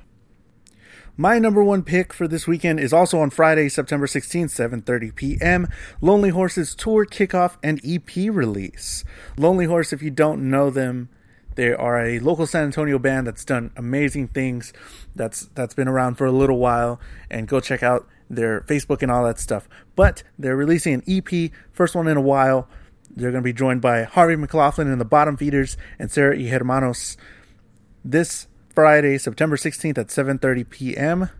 [1.20, 5.66] My number one pick for this weekend is also on Friday, September 16th, 7:30 p.m.
[6.00, 9.02] Lonely Horses tour kickoff and EP release.
[9.36, 11.08] Lonely Horse, if you don't know them,
[11.56, 14.72] they are a local San Antonio band that's done amazing things.
[15.16, 19.10] That's that's been around for a little while, and go check out their Facebook and
[19.10, 19.68] all that stuff.
[19.96, 22.68] But they're releasing an EP, first one in a while.
[23.18, 26.48] They're going to be joined by Harvey McLaughlin and the Bottom Feeders and Sarah E.
[26.48, 27.16] Hermanos
[28.04, 31.30] this Friday, September 16th at 7:30 p.m.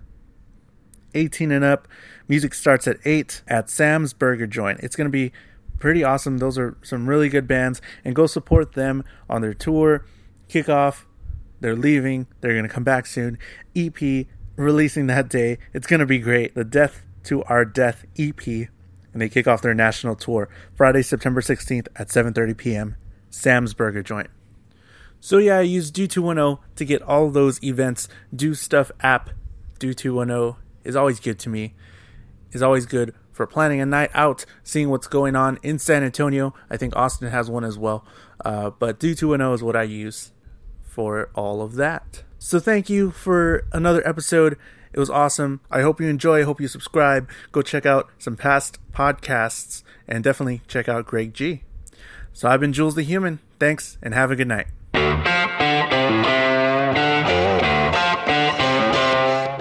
[1.14, 1.86] 18 and up.
[2.26, 4.80] Music starts at 8 at Sam's Burger Joint.
[4.82, 5.32] It's going to be
[5.78, 6.38] pretty awesome.
[6.38, 10.04] Those are some really good bands and go support them on their tour
[10.48, 11.04] kickoff.
[11.60, 12.26] They're leaving.
[12.40, 13.38] They're going to come back soon.
[13.76, 14.26] EP
[14.56, 15.58] releasing that day.
[15.72, 16.54] It's going to be great.
[16.56, 18.68] The Death to Our Death EP
[19.12, 22.96] and they kick off their national tour Friday, September 16th at 7:30 p.m.
[23.30, 24.30] Sam's Burger Joint.
[25.20, 28.08] So yeah, I use Do 210 to get all those events.
[28.34, 29.30] Do Stuff app
[29.78, 31.74] Do 210 is always good to me.
[32.52, 36.54] Is always good for planning a night out, seeing what's going on in San Antonio.
[36.70, 38.04] I think Austin has one as well.
[38.44, 40.32] Uh, but Do 210 is what I use
[40.82, 42.22] for all of that.
[42.38, 44.56] So thank you for another episode.
[44.92, 45.60] It was awesome.
[45.70, 46.40] I hope you enjoy.
[46.40, 47.28] I hope you subscribe.
[47.52, 51.62] Go check out some past podcasts and definitely check out Greg G.
[52.32, 53.40] So I've been Jules the Human.
[53.58, 54.68] Thanks and have a good night.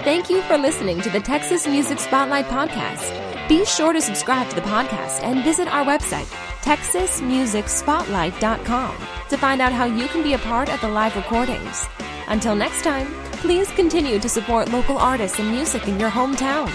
[0.02, 3.48] Thank you for listening to the Texas Music Spotlight Podcast.
[3.48, 6.26] Be sure to subscribe to the podcast and visit our website,
[6.62, 8.96] texasmusicspotlight.com,
[9.28, 11.88] to find out how you can be a part of the live recordings.
[12.28, 16.66] Until next time, Please continue to support local artists and music in your hometown.